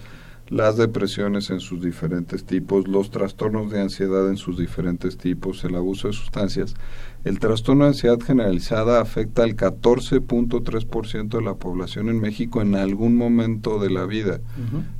las 0.49 0.77
depresiones 0.77 1.49
en 1.49 1.59
sus 1.59 1.81
diferentes 1.81 2.45
tipos, 2.45 2.87
los 2.87 3.11
trastornos 3.11 3.71
de 3.71 3.81
ansiedad 3.81 4.29
en 4.29 4.37
sus 4.37 4.57
diferentes 4.57 5.17
tipos, 5.17 5.63
el 5.63 5.75
abuso 5.75 6.07
de 6.07 6.13
sustancias. 6.13 6.75
El 7.23 7.39
trastorno 7.39 7.83
de 7.83 7.89
ansiedad 7.89 8.19
generalizada 8.19 9.01
afecta 9.01 9.43
al 9.43 9.55
14.3% 9.55 11.27
de 11.27 11.41
la 11.41 11.55
población 11.55 12.09
en 12.09 12.21
México 12.21 12.61
en 12.61 12.75
algún 12.75 13.17
momento 13.17 13.79
de 13.79 13.89
la 13.89 14.05
vida. 14.05 14.39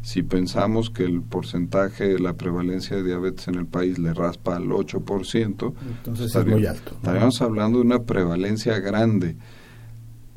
Si 0.02 0.24
pensamos 0.24 0.90
que 0.90 1.04
el 1.04 1.22
porcentaje 1.22 2.10
de 2.10 2.20
la 2.20 2.34
prevalencia 2.34 2.98
de 2.98 3.04
diabetes 3.04 3.48
en 3.48 3.56
el 3.56 3.66
país 3.66 3.98
le 4.00 4.14
raspa 4.14 4.58
al 4.58 4.66
8%, 4.66 5.74
entonces 5.98 6.36
es 6.36 6.46
muy 6.46 6.66
alto. 6.66 6.92
Estaríamos 6.96 7.42
hablando 7.42 7.80
de 7.80 7.86
una 7.86 8.04
prevalencia 8.04 8.80
grande 8.80 9.38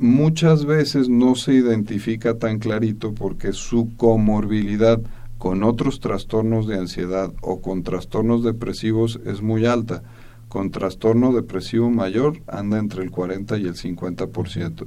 muchas 0.00 0.64
veces 0.64 1.08
no 1.08 1.34
se 1.34 1.52
identifica 1.52 2.38
tan 2.38 2.58
clarito 2.58 3.14
porque 3.14 3.52
su 3.52 3.94
comorbilidad 3.96 5.00
con 5.36 5.62
otros 5.62 6.00
trastornos 6.00 6.66
de 6.66 6.78
ansiedad 6.78 7.32
o 7.42 7.60
con 7.60 7.82
trastornos 7.82 8.42
depresivos 8.42 9.20
es 9.24 9.42
muy 9.42 9.66
alta. 9.66 10.02
Con 10.48 10.70
trastorno 10.70 11.32
depresivo 11.32 11.90
mayor 11.90 12.42
anda 12.46 12.78
entre 12.78 13.02
el 13.02 13.10
40 13.10 13.58
y 13.58 13.66
el 13.66 13.74
50%. 13.74 14.86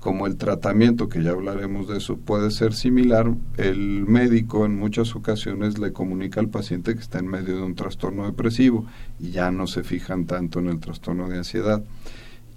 Como 0.00 0.26
el 0.26 0.36
tratamiento, 0.36 1.08
que 1.08 1.22
ya 1.22 1.30
hablaremos 1.30 1.88
de 1.88 1.96
eso, 1.96 2.16
puede 2.16 2.50
ser 2.52 2.74
similar, 2.74 3.34
el 3.56 4.06
médico 4.06 4.64
en 4.64 4.76
muchas 4.78 5.16
ocasiones 5.16 5.78
le 5.78 5.92
comunica 5.92 6.40
al 6.40 6.48
paciente 6.48 6.94
que 6.94 7.00
está 7.00 7.18
en 7.18 7.26
medio 7.26 7.56
de 7.56 7.62
un 7.62 7.74
trastorno 7.74 8.26
depresivo 8.26 8.86
y 9.18 9.30
ya 9.30 9.50
no 9.50 9.66
se 9.66 9.82
fijan 9.82 10.26
tanto 10.26 10.60
en 10.60 10.68
el 10.68 10.78
trastorno 10.78 11.28
de 11.28 11.38
ansiedad. 11.38 11.82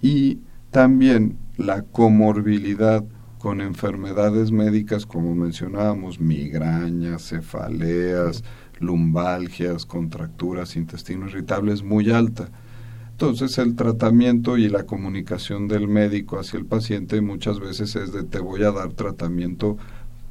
Y 0.01 0.39
también 0.71 1.37
la 1.57 1.83
comorbilidad 1.83 3.03
con 3.39 3.61
enfermedades 3.61 4.51
médicas 4.51 5.05
como 5.05 5.33
mencionábamos, 5.33 6.19
migrañas, 6.19 7.29
cefaleas, 7.29 8.43
lumbalgias, 8.79 9.85
contracturas, 9.85 10.75
intestino 10.75 11.27
irritable 11.27 11.73
es 11.73 11.83
muy 11.83 12.11
alta. 12.11 12.49
Entonces 13.11 13.57
el 13.57 13.75
tratamiento 13.75 14.57
y 14.57 14.69
la 14.69 14.83
comunicación 14.83 15.67
del 15.67 15.87
médico 15.87 16.39
hacia 16.39 16.57
el 16.57 16.65
paciente 16.65 17.19
muchas 17.21 17.59
veces 17.59 17.95
es 17.95 18.13
de 18.13 18.23
te 18.23 18.39
voy 18.39 18.63
a 18.63 18.71
dar 18.71 18.93
tratamiento 18.93 19.77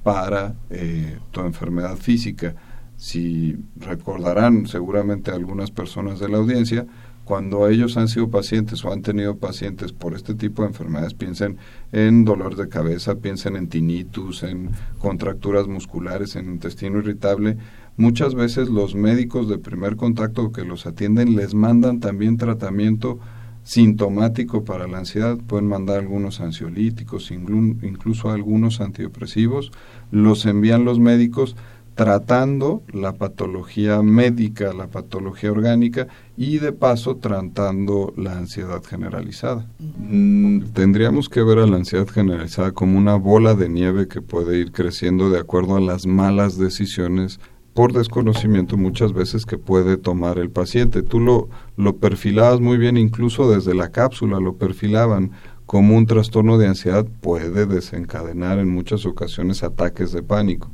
para 0.03 0.55
eh, 0.71 1.19
tu 1.31 1.41
enfermedad 1.41 1.97
física. 1.97 2.55
Si 2.97 3.57
recordarán 3.77 4.67
seguramente 4.67 5.31
algunas 5.31 5.71
personas 5.71 6.19
de 6.19 6.29
la 6.29 6.39
audiencia, 6.39 6.87
cuando 7.29 7.69
ellos 7.69 7.99
han 7.99 8.09
sido 8.09 8.31
pacientes 8.31 8.83
o 8.87 8.91
han 8.91 9.03
tenido 9.03 9.37
pacientes 9.37 9.93
por 9.93 10.15
este 10.15 10.35
tipo 10.35 10.63
de 10.63 10.69
enfermedades, 10.69 11.13
piensen 11.13 11.59
en 11.93 12.25
dolor 12.25 12.57
de 12.57 12.71
cabeza, 12.71 13.17
piensen 13.17 13.55
en 13.57 13.69
tinnitus, 13.69 14.45
en 14.45 14.71
contracturas 14.99 15.69
musculares, 15.69 16.37
en 16.37 16.47
intestino 16.47 17.01
irritable. 17.01 17.59
Muchas 17.99 18.35
veces 18.35 18.71
los 18.71 18.95
médicos 18.95 19.47
de 19.47 19.59
primer 19.59 19.97
contacto 19.97 20.53
que 20.53 20.65
los 20.65 20.87
atienden 20.87 21.37
les 21.37 21.53
mandan 21.53 22.01
también 22.01 22.39
tratamiento 22.39 23.19
sintomático 23.63 24.65
para 24.65 24.89
la 24.89 24.97
ansiedad, 24.97 25.37
pueden 25.37 25.67
mandar 25.67 25.99
algunos 25.99 26.41
ansiolíticos, 26.41 27.31
incluso 27.31 28.31
algunos 28.31 28.81
antidepresivos, 28.81 29.71
los 30.11 30.47
envían 30.47 30.87
los 30.87 30.99
médicos 30.99 31.57
tratando 31.99 32.85
la 32.93 33.15
patología 33.15 34.03
médica, 34.03 34.73
la 34.73 34.87
patología 34.87 35.51
orgánica 35.51 36.07
y 36.37 36.59
de 36.59 36.71
paso 36.71 37.17
tratando 37.17 38.15
la 38.17 38.39
ansiedad 38.39 38.85
generalizada. 38.85 39.67
Mm, 39.81 40.61
tendríamos 40.75 41.29
que 41.29 41.43
ver 41.43 41.59
a 41.59 41.67
la 41.67 41.75
ansiedad 41.75 42.07
generalizada 42.07 42.71
como 42.71 42.97
una 42.97 43.17
bola 43.17 43.55
de 43.55 43.69
nieve 43.69 44.07
que 44.07 44.23
puede 44.23 44.59
ir 44.59 44.71
creciendo 44.71 45.29
de 45.29 45.41
acuerdo 45.41 45.75
a 45.75 45.81
las 45.81 46.07
malas 46.07 46.57
decisiones 46.57 47.41
por 47.75 47.93
desconocimiento 47.93 48.77
muchas 48.77 49.13
veces 49.13 49.45
que 49.45 49.59
puede 49.59 49.97
tomar 49.97 50.39
el 50.39 50.51
paciente. 50.51 51.03
Tú 51.03 51.19
lo, 51.19 51.49
lo 51.77 51.97
perfilabas 51.97 52.61
muy 52.61 52.79
bien, 52.79 52.97
incluso 52.97 53.51
desde 53.51 53.75
la 53.75 53.91
cápsula 53.91 54.39
lo 54.39 54.55
perfilaban 54.55 55.33
como 55.69 55.99
un 55.99 56.07
trastorno 56.07 56.57
de 56.57 56.67
ansiedad 56.67 57.05
puede 57.21 57.67
desencadenar 57.67 58.59
en 58.59 58.71
muchas 58.71 59.05
ocasiones 59.05 59.63
ataques 59.63 60.13
de 60.13 60.23
pánico. 60.23 60.71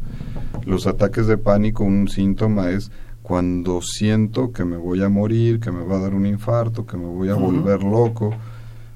Los 0.65 0.87
ataques 0.87 1.27
de 1.27 1.37
pánico, 1.37 1.83
un 1.83 2.07
síntoma 2.07 2.71
es 2.71 2.93
cuando 3.21 3.83
siento 3.83 4.53
que 4.53 4.65
me 4.65 4.77
voy 4.77 5.03
a 5.03 5.09
morir, 5.09 5.59
que 5.59 5.73
me 5.73 5.85
va 5.85 5.97
a 5.97 6.01
dar 6.01 6.15
un 6.15 6.27
infarto, 6.27 6.87
que 6.87 6.97
me 6.97 7.07
voy 7.07 7.29
a 7.29 7.35
volver 7.35 7.83
loco. 7.83 8.37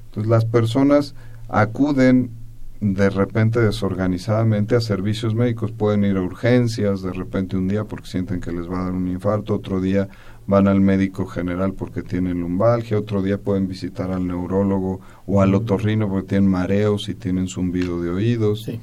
Entonces 0.05 0.29
las 0.29 0.45
personas 0.45 1.15
acuden 1.49 2.31
de 2.79 3.09
repente 3.09 3.59
desorganizadamente 3.59 4.77
a 4.77 4.81
servicios 4.81 5.35
médicos, 5.35 5.73
pueden 5.73 6.05
ir 6.05 6.15
a 6.15 6.21
urgencias 6.21 7.01
de 7.01 7.11
repente 7.11 7.57
un 7.57 7.67
día 7.67 7.83
porque 7.83 8.07
sienten 8.07 8.39
que 8.39 8.53
les 8.53 8.71
va 8.71 8.79
a 8.79 8.83
dar 8.85 8.93
un 8.93 9.09
infarto, 9.09 9.53
otro 9.53 9.81
día 9.81 10.07
van 10.49 10.67
al 10.67 10.81
médico 10.81 11.27
general 11.27 11.75
porque 11.75 12.01
tienen 12.01 12.41
lumbalgia, 12.41 12.97
otro 12.97 13.21
día 13.21 13.37
pueden 13.37 13.67
visitar 13.67 14.09
al 14.09 14.25
neurólogo 14.25 14.99
o 15.27 15.43
al 15.43 15.53
otorrino 15.53 16.09
porque 16.09 16.29
tienen 16.29 16.49
mareos 16.49 17.07
y 17.07 17.13
tienen 17.13 17.47
zumbido 17.47 18.01
de 18.01 18.09
oídos. 18.09 18.63
Sí. 18.63 18.79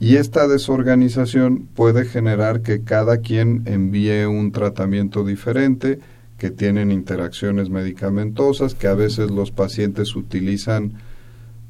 Y 0.00 0.16
esta 0.16 0.48
desorganización 0.48 1.68
puede 1.76 2.04
generar 2.04 2.62
que 2.62 2.82
cada 2.82 3.18
quien 3.18 3.62
envíe 3.66 4.26
un 4.26 4.50
tratamiento 4.50 5.24
diferente, 5.24 6.00
que 6.38 6.50
tienen 6.50 6.90
interacciones 6.90 7.70
medicamentosas, 7.70 8.74
que 8.74 8.88
a 8.88 8.94
veces 8.94 9.30
los 9.30 9.52
pacientes 9.52 10.16
utilizan, 10.16 10.94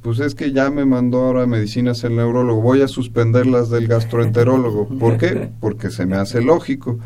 pues 0.01 0.19
es 0.21 0.35
que 0.35 0.53
ya 0.53 0.71
me 0.71 0.87
mandó 0.87 1.25
ahora 1.25 1.47
medicinas 1.47 2.05
el 2.05 2.17
neurólogo, 2.17 2.63
voy 2.63 2.81
a 2.81 2.89
suspender 2.89 3.47
las 3.47 3.69
del 3.69 3.87
gastroenterólogo. 3.87 4.89
¿Por 4.99 5.19
qué? 5.19 5.51
Porque 5.61 5.91
se 5.91 6.07
me 6.07 6.17
hace 6.17 6.41
lógico. 6.41 6.99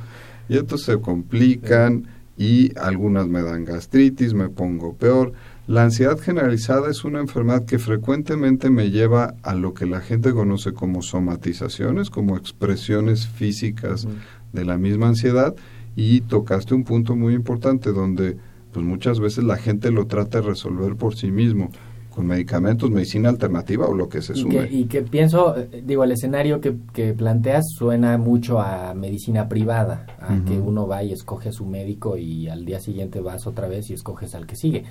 Y 0.52 0.58
entonces 0.58 0.84
se 0.84 1.00
complican 1.00 2.08
y 2.36 2.78
algunas 2.78 3.26
me 3.26 3.40
dan 3.40 3.64
gastritis, 3.64 4.34
me 4.34 4.50
pongo 4.50 4.94
peor. 4.94 5.32
La 5.66 5.82
ansiedad 5.82 6.18
generalizada 6.18 6.90
es 6.90 7.04
una 7.04 7.20
enfermedad 7.20 7.64
que 7.64 7.78
frecuentemente 7.78 8.68
me 8.68 8.90
lleva 8.90 9.34
a 9.42 9.54
lo 9.54 9.72
que 9.72 9.86
la 9.86 10.02
gente 10.02 10.34
conoce 10.34 10.74
como 10.74 11.00
somatizaciones, 11.00 12.10
como 12.10 12.36
expresiones 12.36 13.26
físicas 13.26 14.06
de 14.52 14.64
la 14.66 14.76
misma 14.76 15.08
ansiedad. 15.08 15.54
Y 15.96 16.20
tocaste 16.20 16.74
un 16.74 16.84
punto 16.84 17.16
muy 17.16 17.32
importante 17.32 17.90
donde 17.90 18.36
pues 18.74 18.84
muchas 18.84 19.20
veces 19.20 19.44
la 19.44 19.56
gente 19.56 19.90
lo 19.90 20.06
trata 20.06 20.42
de 20.42 20.48
resolver 20.48 20.96
por 20.96 21.16
sí 21.16 21.30
mismo 21.30 21.70
con 22.14 22.26
medicamentos, 22.26 22.90
medicina 22.90 23.28
alternativa 23.28 23.86
o 23.86 23.94
lo 23.94 24.08
que 24.08 24.22
se 24.22 24.34
sume. 24.34 24.68
Y 24.70 24.84
que, 24.84 25.02
pienso, 25.02 25.56
eh, 25.56 25.82
digo, 25.84 26.04
el 26.04 26.12
escenario 26.12 26.60
que, 26.60 26.76
que, 26.92 27.14
planteas 27.14 27.64
suena 27.76 28.18
mucho 28.18 28.60
a 28.60 28.94
medicina 28.94 29.48
privada, 29.48 30.06
a 30.20 30.38
que 30.44 30.58
uno 30.58 30.86
va 30.86 31.02
y 31.02 31.12
escoge 31.12 31.48
a 31.48 31.52
su 31.52 31.64
médico 31.64 32.16
y 32.16 32.48
al 32.48 32.64
día 32.64 32.80
siguiente 32.80 33.20
vas 33.20 33.46
otra 33.46 33.68
vez 33.68 33.90
y 33.90 33.94
escoges 33.94 34.34
al 34.34 34.46
que 34.46 34.56
sigue 34.56 34.84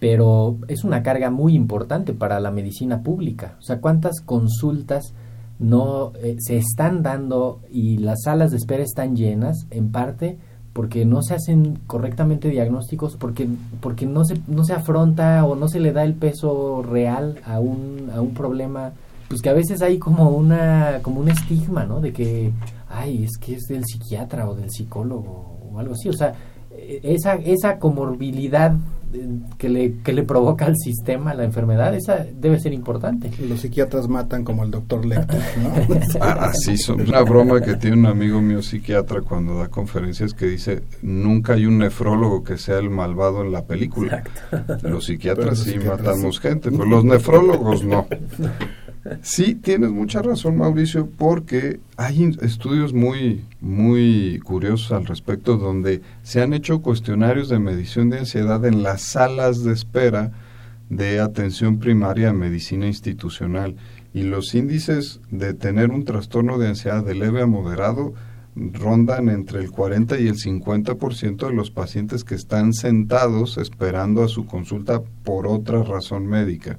pero 0.00 0.56
es 0.66 0.82
una 0.82 1.02
carga 1.02 1.30
muy 1.30 1.54
importante 1.54 2.14
para 2.14 2.40
la 2.40 2.50
medicina 2.50 3.02
pública. 3.02 3.56
O 3.58 3.62
sea, 3.62 3.80
¿cuántas 3.82 4.22
consultas 4.22 5.12
no 5.58 6.12
eh, 6.16 6.36
se 6.38 6.56
están 6.56 7.02
dando 7.02 7.60
y 7.70 7.98
las 7.98 8.22
salas 8.24 8.50
de 8.50 8.56
espera 8.56 8.82
están 8.82 9.14
llenas 9.14 9.66
en 9.70 9.92
parte 9.92 10.38
porque 10.72 11.04
no 11.04 11.22
se 11.22 11.34
hacen 11.34 11.78
correctamente 11.86 12.48
diagnósticos, 12.48 13.16
porque 13.16 13.48
porque 13.80 14.06
no 14.06 14.24
se 14.24 14.40
no 14.46 14.64
se 14.64 14.72
afronta 14.72 15.44
o 15.44 15.56
no 15.56 15.68
se 15.68 15.80
le 15.80 15.92
da 15.92 16.04
el 16.04 16.14
peso 16.14 16.82
real 16.82 17.40
a 17.44 17.60
un 17.60 18.10
a 18.14 18.20
un 18.20 18.34
problema, 18.34 18.92
pues 19.28 19.42
que 19.42 19.48
a 19.48 19.54
veces 19.54 19.82
hay 19.82 19.98
como 19.98 20.30
una 20.30 21.00
como 21.02 21.20
un 21.20 21.28
estigma, 21.28 21.84
¿no? 21.84 22.00
De 22.00 22.12
que 22.12 22.52
ay, 22.88 23.24
es 23.24 23.36
que 23.38 23.54
es 23.54 23.64
del 23.68 23.84
psiquiatra 23.84 24.48
o 24.48 24.54
del 24.54 24.70
psicólogo 24.70 25.58
o 25.72 25.78
algo 25.78 25.94
así, 25.94 26.08
o 26.08 26.12
sea, 26.12 26.34
e, 26.70 27.00
esa 27.02 27.34
esa 27.34 27.78
comorbilidad 27.78 28.74
que 29.58 29.68
le, 29.68 29.98
que 30.02 30.12
le 30.12 30.22
provoca 30.22 30.66
al 30.66 30.76
sistema 30.76 31.34
la 31.34 31.44
enfermedad, 31.44 31.94
esa 31.94 32.24
debe 32.24 32.60
ser 32.60 32.72
importante. 32.72 33.30
Los 33.48 33.60
psiquiatras 33.60 34.08
matan 34.08 34.44
como 34.44 34.64
el 34.64 34.70
doctor 34.70 35.04
Lecter, 35.04 35.40
¿no? 35.62 35.72
ah, 36.20 36.50
así 36.50 36.76
son. 36.76 37.00
Una 37.00 37.22
broma 37.22 37.60
que 37.60 37.74
tiene 37.76 37.96
un 37.96 38.06
amigo 38.06 38.40
mío 38.40 38.62
psiquiatra 38.62 39.22
cuando 39.22 39.58
da 39.58 39.68
conferencias 39.68 40.34
que 40.34 40.46
dice, 40.46 40.82
nunca 41.02 41.54
hay 41.54 41.66
un 41.66 41.78
nefrólogo 41.78 42.44
que 42.44 42.58
sea 42.58 42.78
el 42.78 42.90
malvado 42.90 43.42
en 43.42 43.52
la 43.52 43.64
película. 43.64 44.22
Los 44.82 45.06
psiquiatras 45.06 45.58
sí 45.58 45.78
matamos 45.78 46.40
gente, 46.40 46.70
pero 46.70 46.84
los 46.84 47.04
nefrólogos 47.04 47.84
no. 47.84 48.06
Sí, 49.22 49.54
tienes 49.54 49.90
mucha 49.90 50.22
razón, 50.22 50.56
Mauricio, 50.56 51.08
porque 51.08 51.80
hay 51.96 52.32
estudios 52.42 52.92
muy, 52.92 53.44
muy 53.60 54.40
curiosos 54.44 54.92
al 54.92 55.06
respecto 55.06 55.56
donde 55.56 56.00
se 56.22 56.42
han 56.42 56.52
hecho 56.52 56.80
cuestionarios 56.80 57.48
de 57.48 57.58
medición 57.58 58.10
de 58.10 58.20
ansiedad 58.20 58.64
en 58.64 58.82
las 58.82 59.02
salas 59.02 59.64
de 59.64 59.72
espera 59.72 60.32
de 60.88 61.20
atención 61.20 61.78
primaria 61.78 62.30
a 62.30 62.34
medicina 62.34 62.86
institucional. 62.86 63.74
Y 64.14 64.22
los 64.22 64.54
índices 64.54 65.20
de 65.30 65.54
tener 65.54 65.90
un 65.90 66.04
trastorno 66.04 66.58
de 66.58 66.68
ansiedad 66.68 67.04
de 67.04 67.14
leve 67.14 67.42
a 67.42 67.46
moderado 67.46 68.14
rondan 68.54 69.28
entre 69.28 69.60
el 69.60 69.70
40 69.70 70.18
y 70.18 70.28
el 70.28 70.36
50% 70.36 71.46
de 71.48 71.54
los 71.54 71.70
pacientes 71.70 72.24
que 72.24 72.34
están 72.34 72.72
sentados 72.72 73.58
esperando 73.58 74.22
a 74.22 74.28
su 74.28 74.46
consulta 74.46 75.02
por 75.24 75.46
otra 75.46 75.82
razón 75.82 76.26
médica 76.26 76.78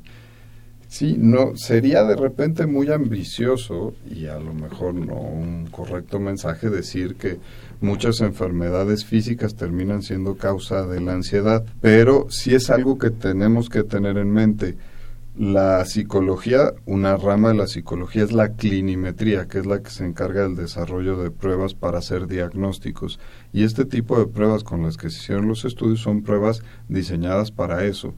Sí, 0.92 1.16
no, 1.18 1.56
sería 1.56 2.04
de 2.04 2.18
repente 2.18 2.68
muy 2.68 2.92
ambicioso 2.92 3.94
y 4.14 4.26
a 4.26 4.38
lo 4.38 4.54
mejor 4.54 4.94
no 4.94 5.22
un 5.22 5.68
correcto 5.68 6.20
mensaje 6.20 6.70
decir 6.70 7.16
que 7.16 7.40
muchas 7.80 8.20
enfermedades 8.20 9.06
físicas 9.06 9.56
terminan 9.56 10.02
siendo 10.02 10.36
causa 10.36 10.86
de 10.86 11.00
la 11.00 11.14
ansiedad, 11.14 11.64
pero 11.80 12.28
sí 12.30 12.56
es 12.56 12.70
algo 12.70 12.98
que 12.98 13.10
tenemos 13.10 13.70
que 13.70 13.84
tener 13.84 14.18
en 14.18 14.34
mente. 14.34 14.76
La 15.38 15.86
psicología, 15.86 16.74
una 16.86 17.16
rama 17.16 17.48
de 17.48 17.56
la 17.56 17.68
psicología 17.68 18.26
es 18.26 18.34
la 18.34 18.50
clinimetría, 18.50 19.48
que 19.48 19.60
es 19.60 19.66
la 19.66 19.82
que 19.82 19.92
se 19.92 20.04
encarga 20.04 20.42
del 20.42 20.58
desarrollo 20.58 21.16
de 21.24 21.32
pruebas 21.32 21.74
para 21.74 22.00
hacer 22.00 22.28
diagnósticos. 22.28 23.18
Y 23.54 23.64
este 23.64 23.86
tipo 23.86 24.20
de 24.20 24.28
pruebas 24.28 24.66
con 24.66 24.84
las 24.84 24.98
que 24.98 25.10
se 25.10 25.20
hicieron 25.20 25.48
los 25.48 25.64
estudios 25.64 26.02
son 26.02 26.22
pruebas 26.22 26.64
diseñadas 26.90 27.50
para 27.50 27.86
eso 27.86 28.14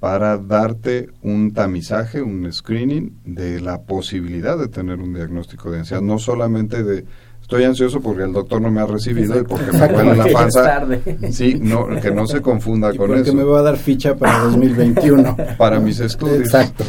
para 0.00 0.38
darte 0.38 1.10
un 1.22 1.52
tamizaje, 1.52 2.22
un 2.22 2.50
screening 2.50 3.20
de 3.24 3.60
la 3.60 3.82
posibilidad 3.82 4.58
de 4.58 4.68
tener 4.68 4.98
un 4.98 5.14
diagnóstico 5.14 5.70
de 5.70 5.80
ansiedad, 5.80 6.02
no 6.02 6.18
solamente 6.18 6.82
de 6.82 7.04
estoy 7.50 7.64
ansioso 7.64 8.00
porque 8.00 8.22
el 8.22 8.32
doctor 8.32 8.62
no 8.62 8.70
me 8.70 8.80
ha 8.80 8.86
recibido 8.86 9.38
y 9.40 9.42
porque 9.42 9.72
me 9.72 9.88
duele 9.88 10.16
la 10.16 10.26
panza. 10.32 10.86
Sí, 11.32 11.58
no, 11.60 11.88
que 12.00 12.12
no 12.12 12.26
se 12.26 12.40
confunda 12.40 12.90
con 12.90 13.08
porque 13.08 13.22
eso. 13.22 13.34
me 13.34 13.42
va 13.42 13.58
a 13.58 13.62
dar 13.62 13.76
ficha 13.76 14.16
para 14.16 14.38
2021. 14.44 15.36
para 15.58 15.80
mis 15.80 15.98
estudios. 15.98 16.38
Exacto. 16.38 16.84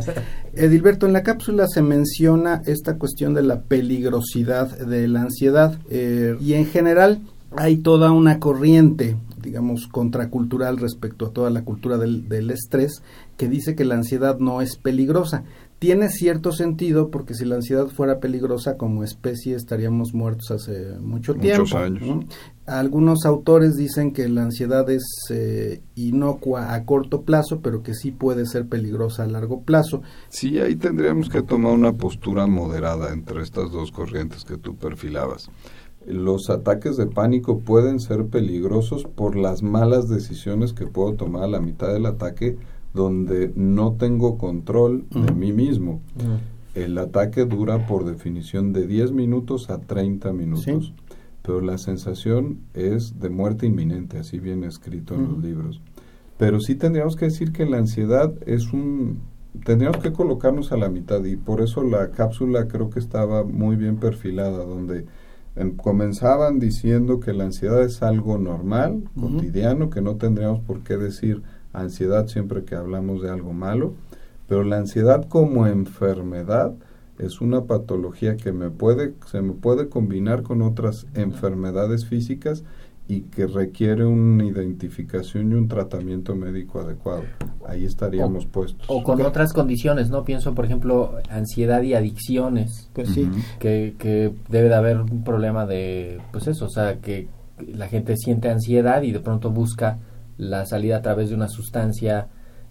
Edilberto, 0.54 1.06
en 1.06 1.14
la 1.14 1.22
cápsula 1.22 1.66
se 1.66 1.80
menciona 1.80 2.60
esta 2.66 2.98
cuestión 2.98 3.32
de 3.32 3.42
la 3.42 3.62
peligrosidad 3.62 4.68
de 4.78 5.08
la 5.08 5.22
ansiedad 5.22 5.78
eh, 5.88 6.36
y 6.40 6.54
en 6.54 6.66
general 6.66 7.22
hay 7.56 7.78
toda 7.78 8.12
una 8.12 8.38
corriente 8.38 9.16
digamos, 9.52 9.86
contracultural 9.86 10.78
respecto 10.78 11.26
a 11.26 11.30
toda 11.30 11.50
la 11.50 11.62
cultura 11.62 11.98
del, 11.98 12.26
del, 12.26 12.50
estrés, 12.50 13.02
que 13.36 13.48
dice 13.48 13.74
que 13.74 13.84
la 13.84 13.96
ansiedad 13.96 14.38
no 14.38 14.62
es 14.62 14.76
peligrosa. 14.76 15.44
Tiene 15.78 16.08
cierto 16.08 16.52
sentido 16.52 17.10
porque 17.10 17.34
si 17.34 17.44
la 17.44 17.56
ansiedad 17.56 17.88
fuera 17.88 18.18
peligrosa 18.18 18.78
como 18.78 19.04
especie 19.04 19.54
estaríamos 19.54 20.14
muertos 20.14 20.50
hace 20.52 20.98
mucho 21.00 21.34
tiempo. 21.34 21.64
Muchos 21.64 21.74
años. 21.78 22.24
Algunos 22.64 23.26
autores 23.26 23.76
dicen 23.76 24.12
que 24.12 24.26
la 24.26 24.44
ansiedad 24.44 24.88
es 24.88 25.02
eh, 25.28 25.82
inocua 25.94 26.72
a 26.72 26.84
corto 26.86 27.22
plazo, 27.22 27.60
pero 27.60 27.82
que 27.82 27.92
sí 27.92 28.10
puede 28.10 28.46
ser 28.46 28.68
peligrosa 28.68 29.24
a 29.24 29.26
largo 29.26 29.64
plazo. 29.64 30.00
Sí, 30.30 30.58
ahí 30.60 30.76
tendríamos 30.76 31.28
que 31.28 31.42
tomar 31.42 31.72
una 31.72 31.92
postura 31.92 32.46
moderada 32.46 33.12
entre 33.12 33.42
estas 33.42 33.70
dos 33.70 33.92
corrientes 33.92 34.44
que 34.44 34.56
tú 34.56 34.76
perfilabas 34.76 35.50
los 36.06 36.50
ataques 36.50 36.96
de 36.96 37.06
pánico 37.06 37.58
pueden 37.60 38.00
ser 38.00 38.26
peligrosos 38.26 39.04
por 39.04 39.36
las 39.36 39.62
malas 39.62 40.08
decisiones 40.08 40.72
que 40.72 40.86
puedo 40.86 41.14
tomar 41.14 41.44
a 41.44 41.48
la 41.48 41.60
mitad 41.60 41.92
del 41.92 42.06
ataque 42.06 42.56
donde 42.94 43.52
no 43.54 43.94
tengo 43.94 44.36
control 44.38 45.04
de 45.10 45.32
mí 45.32 45.52
mismo. 45.52 46.00
El 46.74 46.98
ataque 46.98 47.44
dura 47.44 47.86
por 47.86 48.04
definición 48.04 48.72
de 48.72 48.86
10 48.86 49.12
minutos 49.12 49.70
a 49.70 49.80
30 49.80 50.32
minutos, 50.32 50.94
pero 51.42 51.60
la 51.60 51.78
sensación 51.78 52.60
es 52.74 53.18
de 53.20 53.30
muerte 53.30 53.66
inminente, 53.66 54.18
así 54.18 54.38
viene 54.38 54.66
escrito 54.66 55.14
en 55.14 55.28
los 55.28 55.38
libros. 55.38 55.80
Pero 56.38 56.60
sí 56.60 56.74
tendríamos 56.74 57.16
que 57.16 57.26
decir 57.26 57.52
que 57.52 57.66
la 57.66 57.78
ansiedad 57.78 58.32
es 58.46 58.72
un... 58.72 59.20
Tendríamos 59.64 59.98
que 59.98 60.12
colocarnos 60.12 60.72
a 60.72 60.78
la 60.78 60.88
mitad 60.88 61.22
y 61.24 61.36
por 61.36 61.60
eso 61.60 61.82
la 61.82 62.10
cápsula 62.10 62.68
creo 62.68 62.88
que 62.88 62.98
estaba 62.98 63.44
muy 63.44 63.76
bien 63.76 63.96
perfilada, 63.96 64.64
donde 64.64 65.04
comenzaban 65.76 66.58
diciendo 66.58 67.20
que 67.20 67.32
la 67.32 67.44
ansiedad 67.44 67.82
es 67.82 68.02
algo 68.02 68.38
normal, 68.38 69.04
cotidiano, 69.18 69.90
que 69.90 70.00
no 70.00 70.16
tendríamos 70.16 70.60
por 70.60 70.82
qué 70.82 70.96
decir 70.96 71.42
ansiedad 71.72 72.26
siempre 72.26 72.64
que 72.64 72.74
hablamos 72.74 73.22
de 73.22 73.30
algo 73.30 73.52
malo, 73.52 73.94
pero 74.48 74.64
la 74.64 74.78
ansiedad 74.78 75.28
como 75.28 75.66
enfermedad 75.66 76.74
es 77.18 77.40
una 77.40 77.64
patología 77.64 78.36
que 78.36 78.52
me 78.52 78.70
puede, 78.70 79.14
se 79.26 79.42
me 79.42 79.52
puede 79.52 79.88
combinar 79.88 80.42
con 80.42 80.62
otras 80.62 81.06
enfermedades 81.14 82.06
físicas 82.06 82.64
y 83.08 83.22
que 83.22 83.46
requiere 83.46 84.04
una 84.04 84.44
identificación 84.44 85.52
y 85.52 85.54
un 85.54 85.68
tratamiento 85.68 86.34
médico 86.34 86.80
adecuado. 86.80 87.24
Ahí 87.66 87.84
estaríamos 87.84 88.46
puestos. 88.46 88.86
O 88.88 89.02
con 89.02 89.20
otras 89.22 89.52
condiciones, 89.52 90.08
¿no? 90.08 90.24
Pienso, 90.24 90.54
por 90.54 90.64
ejemplo, 90.64 91.16
ansiedad 91.28 91.82
y 91.82 91.94
adicciones. 91.94 92.90
Pues 92.92 93.08
sí. 93.10 93.28
Que, 93.58 93.94
que 93.98 94.32
debe 94.48 94.68
de 94.68 94.74
haber 94.74 95.00
un 95.00 95.24
problema 95.24 95.66
de, 95.66 96.20
pues 96.30 96.46
eso, 96.46 96.66
o 96.66 96.70
sea, 96.70 97.00
que 97.00 97.28
la 97.66 97.88
gente 97.88 98.16
siente 98.16 98.48
ansiedad 98.48 99.02
y 99.02 99.12
de 99.12 99.20
pronto 99.20 99.50
busca 99.50 99.98
la 100.38 100.64
salida 100.66 100.98
a 100.98 101.02
través 101.02 101.28
de 101.28 101.34
una 101.34 101.48
sustancia 101.48 102.28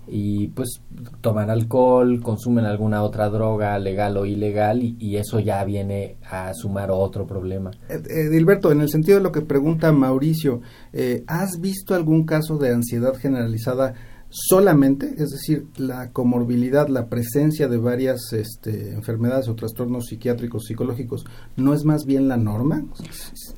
y 0.08 0.48
pues 0.50 0.82
toman 1.22 1.50
alcohol, 1.50 2.22
consumen 2.22 2.66
alguna 2.66 3.04
otra 3.04 3.30
droga 3.30 3.78
legal 3.80 4.18
o 4.18 4.26
ilegal 4.26 4.82
y, 4.84 5.18
eso 5.22 5.40
ya 5.40 5.64
viene 5.64 6.18
a 6.30 6.54
sumar 6.54 6.90
otro 6.92 7.28
problema. 7.28 7.72
Edilberto, 7.90 8.72
en 8.72 8.82
el 8.82 8.90
sentido 8.90 9.18
de 9.18 9.24
lo 9.24 9.32
que 9.32 9.42
pregunta 9.42 9.92
Mauricio, 9.92 10.62
eh, 10.94 11.24
¿has 11.28 11.60
visto 11.60 11.94
algún 11.94 12.26
caso 12.26 12.58
de 12.58 12.74
ansiedad 12.74 13.14
generalizada 13.16 13.94
solamente, 14.32 15.14
es 15.18 15.30
decir, 15.30 15.68
la 15.78 16.12
comorbilidad, 16.12 16.88
la 16.88 17.08
presencia 17.08 17.68
de 17.68 17.78
varias 17.78 18.32
este, 18.32 18.94
enfermedades 18.94 19.50
o 19.50 19.56
trastornos 19.56 20.06
psiquiátricos, 20.06 20.66
psicológicos, 20.66 21.26
¿no 21.58 21.74
es 21.74 21.84
más 21.84 22.06
bien 22.06 22.30
la 22.30 22.38
norma? 22.38 22.86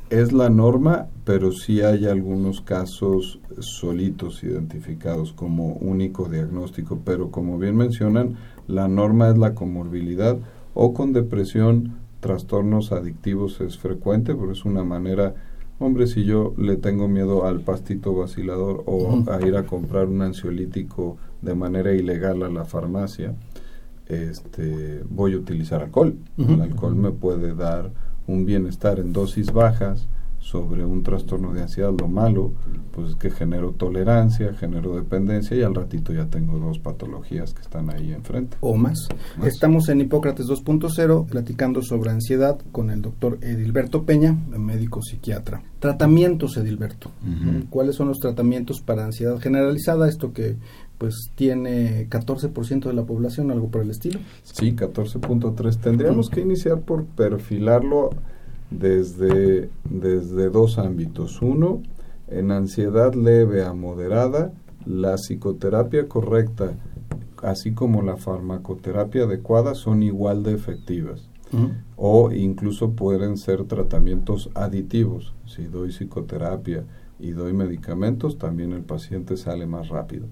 Es 0.09 0.33
la 0.33 0.49
norma, 0.49 1.07
pero 1.25 1.51
sí 1.51 1.81
hay 1.81 2.07
algunos 2.07 2.61
casos 2.61 3.39
solitos 3.59 4.43
identificados 4.43 5.31
como 5.33 5.73
único 5.75 6.27
diagnóstico, 6.27 6.99
pero 7.05 7.29
como 7.29 7.59
bien 7.59 7.77
mencionan, 7.77 8.35
la 8.67 8.87
norma 8.87 9.29
es 9.29 9.37
la 9.37 9.53
comorbilidad 9.53 10.39
o 10.73 10.93
con 10.93 11.13
depresión, 11.13 11.99
trastornos 12.19 12.91
adictivos 12.91 13.61
es 13.61 13.77
frecuente, 13.77 14.33
pero 14.33 14.51
es 14.51 14.65
una 14.65 14.83
manera 14.83 15.35
hombre, 15.83 16.07
si 16.07 16.23
yo 16.23 16.53
le 16.57 16.77
tengo 16.77 17.07
miedo 17.07 17.45
al 17.45 17.61
pastito 17.61 18.13
vacilador 18.13 18.83
o 18.85 19.23
a 19.29 19.45
ir 19.45 19.55
a 19.55 19.65
comprar 19.65 20.07
un 20.07 20.21
ansiolítico 20.21 21.17
de 21.41 21.55
manera 21.55 21.93
ilegal 21.93 22.43
a 22.43 22.49
la 22.49 22.65
farmacia, 22.65 23.35
este, 24.07 25.03
voy 25.09 25.33
a 25.33 25.37
utilizar 25.37 25.81
alcohol. 25.81 26.15
El 26.37 26.61
alcohol 26.61 26.95
me 26.95 27.11
puede 27.11 27.55
dar 27.55 27.91
un 28.27 28.45
bienestar 28.45 28.99
en 28.99 29.13
dosis 29.13 29.51
bajas, 29.51 30.07
sobre 30.43 30.85
un 30.85 31.03
trastorno 31.03 31.53
de 31.53 31.61
ansiedad, 31.61 31.91
lo 31.97 32.09
malo, 32.09 32.51
pues 32.91 33.11
es 33.11 33.15
que 33.15 33.31
genero 33.31 33.71
tolerancia, 33.71 34.53
genero 34.53 34.95
dependencia 34.95 35.55
y 35.55 35.63
al 35.63 35.73
ratito 35.73 36.11
ya 36.13 36.25
tengo 36.25 36.59
dos 36.59 36.79
patologías 36.79 37.53
que 37.53 37.61
están 37.61 37.89
ahí 37.89 38.11
enfrente. 38.11 38.57
O 38.59 38.75
más. 38.75 39.07
Estamos 39.43 39.87
en 39.87 40.01
Hipócrates 40.01 40.45
2.0 40.47 41.27
platicando 41.27 41.81
sobre 41.81 42.11
ansiedad 42.11 42.59
con 42.73 42.89
el 42.89 43.01
doctor 43.01 43.37
Edilberto 43.41 44.03
Peña, 44.03 44.33
médico 44.49 45.01
psiquiatra. 45.01 45.63
Tratamientos, 45.79 46.57
Edilberto. 46.57 47.11
¿Cuáles 47.69 47.95
son 47.95 48.09
los 48.09 48.19
tratamientos 48.19 48.81
para 48.81 49.05
ansiedad 49.05 49.39
generalizada? 49.39 50.09
Esto 50.09 50.33
que 50.33 50.57
pues 50.97 51.31
tiene 51.35 52.09
14% 52.09 52.83
de 52.83 52.93
la 52.93 53.03
población, 53.03 53.49
algo 53.49 53.69
por 53.69 53.81
el 53.81 53.91
estilo. 53.91 54.19
Sí, 54.43 54.73
14.3. 54.73 55.77
Tendríamos 55.77 56.29
que 56.29 56.41
iniciar 56.41 56.81
por 56.81 57.05
perfilarlo 57.05 58.11
desde, 58.79 59.69
desde 59.89 60.49
dos 60.49 60.77
ámbitos. 60.77 61.41
Uno, 61.41 61.81
en 62.27 62.51
ansiedad 62.51 63.13
leve 63.13 63.63
a 63.63 63.73
moderada, 63.73 64.53
la 64.85 65.15
psicoterapia 65.15 66.07
correcta, 66.07 66.75
así 67.41 67.73
como 67.73 68.01
la 68.01 68.17
farmacoterapia 68.17 69.23
adecuada, 69.23 69.75
son 69.75 70.03
igual 70.03 70.43
de 70.43 70.53
efectivas. 70.53 71.29
O 71.97 72.31
incluso 72.31 72.93
pueden 72.93 73.37
ser 73.37 73.65
tratamientos 73.65 74.49
aditivos. 74.55 75.35
Si 75.45 75.65
doy 75.65 75.89
psicoterapia 75.89 76.83
y 77.19 77.31
doy 77.31 77.53
medicamentos, 77.53 78.39
también 78.39 78.73
el 78.73 78.81
paciente 78.81 79.37
sale 79.37 79.67
más 79.67 79.89
rápido. 79.89 80.25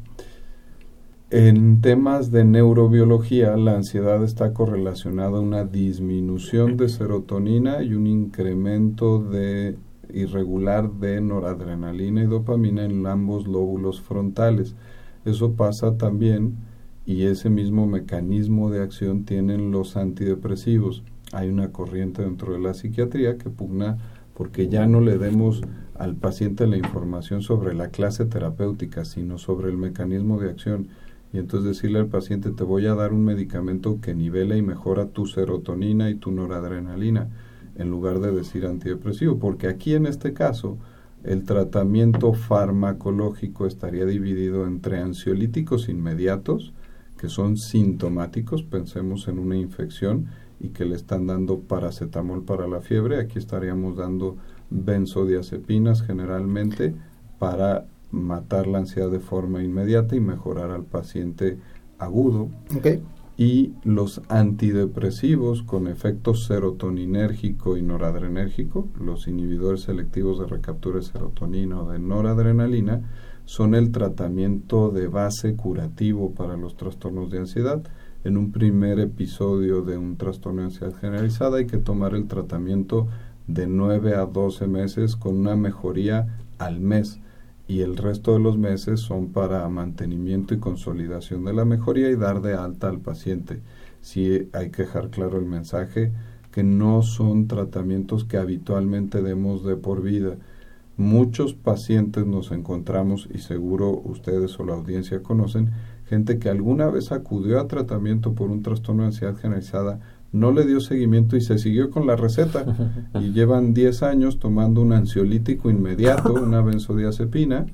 En 1.34 1.80
temas 1.80 2.30
de 2.30 2.44
neurobiología, 2.44 3.56
la 3.56 3.78
ansiedad 3.78 4.22
está 4.22 4.54
correlacionada 4.54 5.38
a 5.38 5.40
una 5.40 5.64
disminución 5.64 6.76
de 6.76 6.90
serotonina 6.90 7.84
y 7.84 7.94
un 7.94 8.06
incremento 8.06 9.24
de 9.24 9.78
irregular 10.14 10.92
de 10.92 11.22
noradrenalina 11.22 12.22
y 12.22 12.28
dopamina 12.28 12.84
en 12.84 13.08
ambos 13.08 13.48
lóbulos 13.48 14.02
frontales. 14.02 14.76
Eso 15.24 15.54
pasa 15.54 15.98
también 15.98 16.58
y 17.06 17.24
ese 17.24 17.50
mismo 17.50 17.88
mecanismo 17.88 18.70
de 18.70 18.82
acción 18.82 19.24
tienen 19.24 19.72
los 19.72 19.96
antidepresivos. 19.96 21.02
Hay 21.32 21.48
una 21.48 21.72
corriente 21.72 22.24
dentro 22.24 22.52
de 22.52 22.60
la 22.60 22.74
psiquiatría 22.74 23.38
que 23.38 23.50
pugna 23.50 24.00
porque 24.34 24.68
ya 24.68 24.86
no 24.86 25.00
le 25.00 25.18
demos 25.18 25.62
al 25.98 26.18
paciente 26.18 26.68
la 26.68 26.76
información 26.76 27.42
sobre 27.42 27.74
la 27.74 27.88
clase 27.88 28.26
terapéutica, 28.26 29.06
sino 29.06 29.38
sobre 29.38 29.70
el 29.70 29.78
mecanismo 29.78 30.38
de 30.38 30.50
acción 30.50 30.90
y 31.34 31.38
entonces 31.38 31.70
decirle 31.70 32.00
al 32.00 32.08
paciente 32.08 32.52
te 32.52 32.64
voy 32.64 32.86
a 32.88 32.96
dar 32.96 33.14
un 33.14 33.24
medicamento 33.24 34.00
que 34.02 34.14
nivela 34.14 34.58
y 34.58 34.62
mejora 34.62 35.08
tu 35.08 35.26
serotonina 35.26 36.10
y 36.10 36.16
tu 36.16 36.32
noradrenalina 36.32 37.30
en 37.76 37.90
lugar 37.90 38.20
de 38.20 38.32
decir 38.32 38.66
antidepresivo, 38.66 39.40
porque 39.40 39.68
aquí 39.68 39.94
en 39.94 40.06
este 40.06 40.34
caso 40.34 40.78
el 41.24 41.44
tratamiento 41.44 42.34
farmacológico 42.34 43.66
estaría 43.66 44.06
dividido 44.06 44.66
entre 44.66 45.00
ansiolíticos 45.00 45.88
inmediatos 45.88 46.74
que 47.18 47.30
son 47.30 47.56
sintomáticos, 47.56 48.64
pensemos 48.64 49.28
en 49.28 49.38
una 49.38 49.56
infección 49.56 50.26
y 50.60 50.70
que 50.70 50.86
le 50.86 50.96
están 50.96 51.28
dando 51.28 51.60
paracetamol 51.60 52.44
para 52.44 52.68
la 52.68 52.82
fiebre, 52.82 53.20
aquí 53.20 53.38
estaríamos 53.38 53.96
dando 53.96 54.38
benzodiazepinas 54.72 56.02
generalmente 56.02 56.96
para 57.38 57.86
matar 58.12 58.68
la 58.68 58.80
ansiedad 58.80 59.10
de 59.10 59.20
forma 59.20 59.64
inmediata 59.64 60.16
y 60.16 60.20
mejorar 60.20 60.72
al 60.72 60.84
paciente 60.84 61.58
agudo. 61.98 62.50
Y 63.38 63.74
los 63.84 64.22
antidepresivos 64.30 65.64
con 65.64 65.88
efecto 65.88 66.36
serotoninérgico 66.36 67.78
y 67.78 67.82
noradrenérgico, 67.82 68.88
los 69.00 69.28
inhibidores 69.28 69.82
selectivos 69.82 70.40
de 70.40 70.48
recaptura 70.48 70.98
de 70.98 71.06
serotonina 71.06 71.82
o 71.82 71.90
de 71.90 72.00
noradrenalina, 72.00 73.02
son 73.46 73.74
el 73.74 73.92
tratamiento 73.92 74.92
de 74.92 75.08
base 75.08 75.56
curativo 75.56 76.34
para 76.36 76.56
los 76.56 76.76
trastornos 76.76 77.32
de 77.32 77.40
ansiedad. 77.40 77.82
En 78.24 78.38
un 78.38 78.52
primer 78.52 79.00
episodio 79.00 79.82
de 79.82 79.98
un 79.98 80.18
trastorno 80.18 80.62
de 80.62 80.68
ansiedad 80.68 80.94
generalizada 80.94 81.58
hay 81.58 81.66
que 81.66 81.78
tomar 81.78 82.14
el 82.14 82.28
tratamiento 82.28 83.08
de 83.48 83.66
9 83.66 84.16
a 84.16 84.26
12 84.26 84.68
meses 84.68 85.16
con 85.16 85.36
una 85.38 85.56
mejoría 85.56 86.28
al 86.60 86.80
mes 86.80 87.20
y 87.72 87.80
el 87.80 87.96
resto 87.96 88.34
de 88.34 88.40
los 88.42 88.58
meses 88.58 89.00
son 89.00 89.30
para 89.32 89.68
mantenimiento 89.70 90.54
y 90.54 90.60
consolidación 90.60 91.46
de 91.46 91.54
la 91.54 91.64
mejoría 91.64 92.10
y 92.10 92.18
dar 92.18 92.42
de 92.42 92.54
alta 92.54 92.90
al 92.90 93.00
paciente. 93.00 93.62
Sí 94.02 94.50
hay 94.52 94.72
que 94.72 94.82
dejar 94.82 95.10
claro 95.10 95.40
el 95.40 95.46
mensaje 95.46 96.12
que 96.52 96.64
no 96.64 97.02
son 97.02 97.48
tratamientos 97.48 98.26
que 98.26 98.36
habitualmente 98.36 99.22
demos 99.22 99.64
de 99.64 99.78
por 99.78 100.02
vida. 100.02 100.36
Muchos 100.98 101.54
pacientes 101.54 102.26
nos 102.26 102.52
encontramos, 102.52 103.30
y 103.34 103.38
seguro 103.38 104.02
ustedes 104.04 104.60
o 104.60 104.66
la 104.66 104.74
audiencia 104.74 105.24
conocen, 105.24 105.72
gente 106.08 106.40
que 106.40 106.50
alguna 106.50 106.88
vez 106.88 107.14
acudió 107.14 107.62
a 107.62 107.70
tratamiento 107.70 108.36
por 108.36 108.52
un 108.52 108.64
trastorno 108.64 109.04
de 109.04 109.08
ansiedad 109.08 109.38
generalizada, 109.38 110.02
no 110.32 110.52
le 110.52 110.66
dio 110.66 110.80
seguimiento 110.80 111.36
y 111.36 111.42
se 111.42 111.58
siguió 111.58 111.90
con 111.90 112.08
la 112.08 112.16
receta 112.16 112.66
y 113.20 113.32
llevan 113.32 113.74
10 113.74 114.04
años 114.04 114.40
tomando 114.40 114.82
un 114.82 114.94
ansiolítico 114.94 115.70
inmediato, 115.70 116.34
una 116.44 116.62
benzodiazepina 116.62 117.66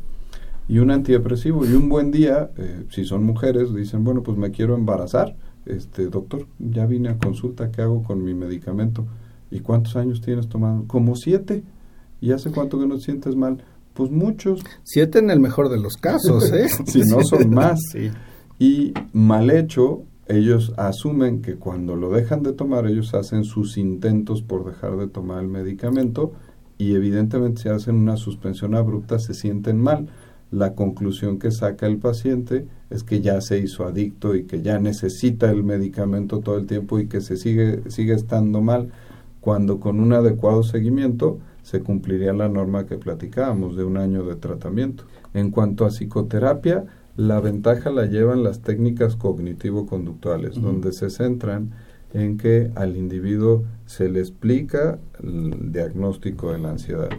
y 0.68 0.80
un 0.80 0.92
antidepresivo 0.92 1.66
y 1.66 1.74
un 1.74 1.88
buen 1.88 2.12
día, 2.12 2.52
eh, 2.58 2.86
si 2.90 3.06
son 3.06 3.24
mujeres, 3.24 3.74
dicen, 3.74 4.04
bueno, 4.04 4.24
pues 4.24 4.38
me 4.38 4.52
quiero 4.52 4.76
embarazar, 4.76 5.36
este 5.66 6.08
doctor, 6.08 6.48
ya 6.60 6.86
vine 6.86 7.10
a 7.10 7.18
consulta, 7.18 7.72
¿qué 7.72 7.82
hago 7.82 8.04
con 8.04 8.24
mi 8.24 8.34
medicamento? 8.34 9.06
¿Y 9.52 9.60
cuántos 9.60 9.96
años 9.96 10.22
tienes 10.22 10.48
tomando? 10.48 10.88
Como 10.88 11.16
siete. 11.16 11.64
¿Y 12.20 12.32
hace 12.32 12.52
cuánto 12.52 12.80
que 12.80 12.88
no 12.88 12.96
te 12.96 13.02
sientes 13.02 13.36
mal? 13.36 13.64
Pues 13.94 14.12
muchos. 14.12 14.62
Siete 14.84 15.20
en 15.20 15.30
el 15.30 15.40
mejor 15.40 15.70
de 15.70 15.80
los 15.80 15.98
casos, 15.98 16.52
¿eh? 16.52 16.68
si 16.86 17.02
no 17.02 17.24
son 17.24 17.50
más. 17.52 17.80
Y 18.60 18.94
mal 19.14 19.50
hecho, 19.50 20.04
ellos 20.30 20.74
asumen 20.78 21.42
que 21.42 21.56
cuando 21.56 21.96
lo 21.96 22.10
dejan 22.10 22.44
de 22.44 22.54
tomar, 22.54 22.86
ellos 22.86 23.14
hacen 23.14 23.44
sus 23.44 23.78
intentos 23.78 24.42
por 24.42 24.66
dejar 24.66 24.98
de 24.98 25.08
tomar 25.08 25.42
el 25.42 25.48
medicamento 25.48 26.34
y 26.78 26.96
evidentemente 26.96 27.64
si 27.64 27.70
hacen 27.70 27.96
una 27.96 28.18
suspensión 28.18 28.76
abrupta 28.76 29.20
se 29.20 29.34
sienten 29.34 29.82
mal. 29.82 30.08
La 30.52 30.76
conclusión 30.76 31.40
que 31.40 31.52
saca 31.52 31.88
el 31.88 31.98
paciente 31.98 32.68
es 32.90 33.04
que 33.04 33.22
ya 33.22 33.42
se 33.42 33.60
hizo 33.60 33.86
adicto 33.86 34.36
y 34.36 34.44
que 34.44 34.62
ya 34.62 34.80
necesita 34.80 35.52
el 35.52 35.64
medicamento 35.64 36.40
todo 36.40 36.58
el 36.58 36.68
tiempo 36.68 37.00
y 37.00 37.08
que 37.08 37.22
se 37.22 37.36
sigue, 37.36 37.82
sigue 37.90 38.14
estando 38.14 38.62
mal, 38.62 38.90
cuando 39.42 39.80
con 39.80 40.00
un 40.00 40.14
adecuado 40.14 40.64
seguimiento 40.64 41.40
se 41.64 41.82
cumpliría 41.82 42.32
la 42.32 42.48
norma 42.48 42.86
que 42.86 42.98
platicábamos 42.98 43.76
de 43.76 43.84
un 43.84 43.98
año 43.98 44.24
de 44.24 44.36
tratamiento. 44.36 45.04
En 45.34 45.52
cuanto 45.52 45.86
a 45.86 45.90
psicoterapia, 45.90 46.86
la 47.18 47.42
ventaja 47.42 47.90
la 47.90 48.06
llevan 48.06 48.44
las 48.44 48.62
técnicas 48.62 49.16
cognitivo-conductuales, 49.16 50.62
donde 50.62 50.94
se 50.94 51.10
centran 51.10 51.72
en 52.14 52.38
que 52.38 52.72
al 52.76 52.96
individuo 52.96 53.64
se 53.88 54.08
le 54.08 54.20
explica 54.20 55.00
el 55.22 55.72
diagnóstico 55.72 56.52
de 56.52 56.60
la 56.60 56.70
ansiedad, 56.70 57.10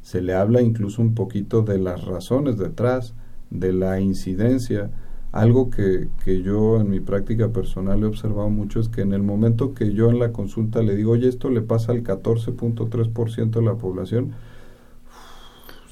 se 0.00 0.22
le 0.22 0.34
habla 0.34 0.62
incluso 0.62 1.02
un 1.02 1.14
poquito 1.14 1.62
de 1.62 1.78
las 1.78 2.04
razones 2.04 2.56
detrás, 2.56 3.14
de 3.50 3.72
la 3.72 4.00
incidencia. 4.00 4.90
Algo 5.32 5.70
que, 5.70 6.08
que 6.24 6.40
yo 6.40 6.80
en 6.80 6.88
mi 6.88 7.00
práctica 7.00 7.52
personal 7.52 8.02
he 8.02 8.06
observado 8.06 8.48
mucho 8.50 8.78
es 8.78 8.88
que 8.88 9.02
en 9.02 9.12
el 9.12 9.22
momento 9.22 9.74
que 9.74 9.92
yo 9.92 10.08
en 10.08 10.20
la 10.20 10.32
consulta 10.32 10.82
le 10.82 10.94
digo, 10.94 11.12
oye, 11.12 11.28
esto 11.28 11.50
le 11.50 11.62
pasa 11.62 11.92
al 11.92 12.04
14.3% 12.04 13.50
de 13.50 13.62
la 13.62 13.74
población, 13.74 14.32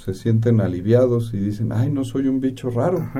se 0.06 0.14
sienten 0.14 0.60
aliviados 0.60 1.34
y 1.34 1.38
dicen, 1.38 1.72
ay, 1.72 1.90
no 1.90 2.04
soy 2.04 2.28
un 2.28 2.38
bicho 2.40 2.70
raro. 2.70 3.10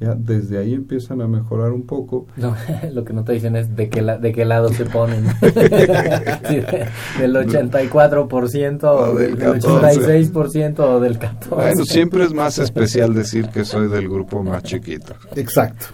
Ya 0.00 0.16
desde 0.16 0.58
ahí 0.58 0.74
empiezan 0.74 1.20
a 1.22 1.28
mejorar 1.28 1.70
un 1.70 1.86
poco. 1.86 2.26
lo 2.92 3.04
que 3.04 3.12
no 3.12 3.22
te 3.22 3.34
dicen 3.34 3.54
es 3.54 3.76
de 3.76 3.88
qué, 3.88 4.02
de 4.02 4.32
qué 4.32 4.44
lado 4.44 4.68
se 4.70 4.86
ponen. 4.86 5.24
del 5.40 7.36
84% 7.36 8.82
o 8.82 9.14
del, 9.14 9.38
86% 9.38 10.80
o 10.80 10.98
del 10.98 11.16
14%. 11.16 11.48
Bueno, 11.50 11.84
siempre 11.84 12.24
es 12.24 12.34
más 12.34 12.58
especial 12.58 13.14
decir 13.14 13.48
que 13.50 13.64
soy 13.64 13.86
del 13.88 14.08
grupo 14.08 14.42
más 14.42 14.64
chiquito. 14.64 15.14
Exacto. 15.36 15.86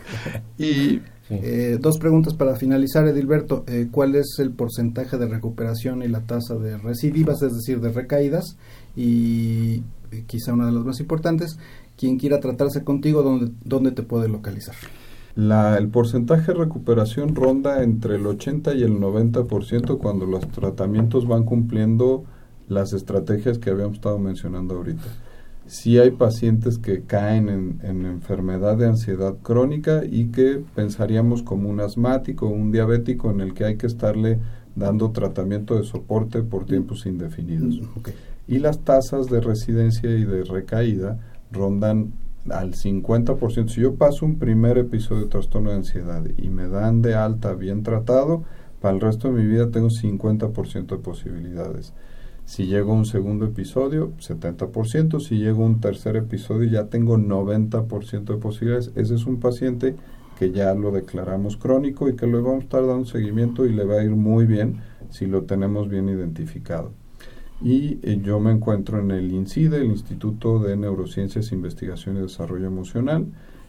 Y 0.57 1.03
eh, 1.29 1.77
dos 1.79 1.99
preguntas 1.99 2.33
para 2.33 2.57
finalizar, 2.57 3.07
Edilberto. 3.07 3.65
Eh, 3.69 3.89
¿Cuál 3.91 4.15
es 4.15 4.37
el 4.39 4.53
porcentaje 4.53 5.19
de 5.19 5.27
recuperación 5.27 6.03
y 6.03 6.09
la 6.09 6.21
tasa 6.21 6.55
de 6.55 6.79
recidivas, 6.79 7.43
es 7.43 7.53
decir, 7.53 7.83
de 7.83 7.91
recaídas? 7.93 8.57
Y 8.97 9.83
quizá 10.27 10.53
una 10.53 10.67
de 10.67 10.73
las 10.73 10.85
más 10.85 11.01
importantes, 11.01 11.59
quien 11.97 12.19
quiera 12.19 12.41
tratarse 12.41 12.85
contigo, 12.85 13.23
¿dónde, 13.23 13.53
dónde 13.65 13.93
te 13.93 14.03
puede 14.03 14.29
localizar? 14.29 14.75
La, 15.35 15.79
el 15.79 15.89
porcentaje 15.89 16.53
de 16.53 16.59
recuperación 16.59 17.35
ronda 17.35 17.83
entre 17.83 18.17
el 18.17 18.27
80 18.27 18.75
y 18.75 18.83
el 18.83 18.99
90% 19.01 19.99
cuando 19.99 20.27
los 20.27 20.47
tratamientos 20.49 21.27
van 21.27 21.45
cumpliendo 21.45 22.25
las 22.69 22.93
estrategias 22.93 23.59
que 23.59 23.71
habíamos 23.71 23.97
estado 23.97 24.19
mencionando 24.19 24.77
ahorita. 24.77 25.05
Si 25.67 25.99
hay 25.99 26.11
pacientes 26.11 26.79
que 26.79 27.03
caen 27.03 27.49
en, 27.49 27.81
en, 27.83 28.05
enfermedad 28.05 28.77
de 28.77 28.87
ansiedad 28.87 29.37
crónica 29.43 30.03
y 30.05 30.27
que 30.27 30.63
pensaríamos 30.75 31.43
como 31.43 31.71
un 31.71 31.81
asmático 31.81 32.47
o 32.47 32.51
un 32.51 32.73
diabético 32.73 33.31
en 33.31 33.41
el 33.41 33.55
que 33.55 33.65
hay 33.65 33.77
que 33.77 33.87
estarle 33.87 34.39
dando 34.75 35.11
tratamiento 35.13 35.77
de 35.77 35.85
soporte 35.85 36.43
por 36.43 36.67
tiempos 36.67 37.07
indefinidos. 37.07 37.81
Mm, 37.81 38.01
y 38.47 38.59
las 38.59 38.81
tasas 38.81 39.27
de 39.27 39.41
residencia 39.41 40.11
y 40.11 40.25
de 40.25 40.45
recaída 40.45 41.19
rondan 41.51 42.13
al 42.51 42.73
50%. 42.73 43.69
Si 43.69 43.81
yo 43.81 43.95
paso 43.95 44.27
un 44.27 44.39
primer 44.39 44.79
episodio 44.79 45.23
de 45.23 45.29
trastorno 45.29 45.71
de 45.71 45.77
ansiedad 45.77 46.25
y 46.37 46.49
me 46.49 46.69
dan 46.69 47.03
de 47.03 47.15
alta 47.15 47.55
bien 47.55 47.83
tratado, 47.83 48.45
para 48.81 48.95
el 48.95 49.01
resto 49.01 49.29
de 49.29 49.41
mi 49.41 49.47
vida 49.47 49.71
tengo 49.71 49.89
50% 49.89 50.87
de 50.87 50.99
posibilidades. 50.99 51.95
Si 52.45 52.67
llego 52.67 52.93
a 52.93 52.97
un 52.97 53.07
segundo 53.07 53.47
episodio, 53.47 54.13
70%. 54.19 55.21
Si 55.21 55.39
llego 55.39 55.63
a 55.63 55.67
un 55.67 55.81
tercer 55.81 56.17
episodio, 56.17 56.69
ya 56.69 56.87
tengo 56.87 57.17
90% 57.17 58.25
de 58.25 58.37
posibilidades. 58.39 58.91
Ese 58.97 59.15
es 59.15 59.27
un 59.27 59.39
paciente 59.39 59.95
que 60.37 60.51
ya 60.51 60.75
lo 60.75 60.91
declaramos 60.91 61.57
crónico 61.57 62.09
y 62.09 62.17
que 62.17 62.27
le 62.27 62.41
vamos 62.41 62.63
a 62.63 62.65
estar 62.65 62.85
dando 62.85 63.05
seguimiento 63.05 63.65
y 63.65 63.73
le 63.73 63.85
va 63.85 64.01
a 64.01 64.03
ir 64.03 64.11
muy 64.11 64.47
bien 64.47 64.81
si 65.11 65.27
lo 65.27 65.43
tenemos 65.43 65.89
bien 65.89 66.09
identificado 66.09 66.91
y 67.65 67.99
eh, 68.03 68.21
yo 68.23 68.39
me 68.41 68.51
encuentro 68.51 68.99
en 68.99 69.13
el 69.13 69.33
INCIDE, 69.33 69.79
el 69.79 69.87
Instituto 69.87 70.59
de 70.59 70.77
Neurociencias, 70.77 71.53
Investigación 71.53 72.17
y 72.17 72.21
Desarrollo 72.21 72.67
Emocional. 72.67 73.27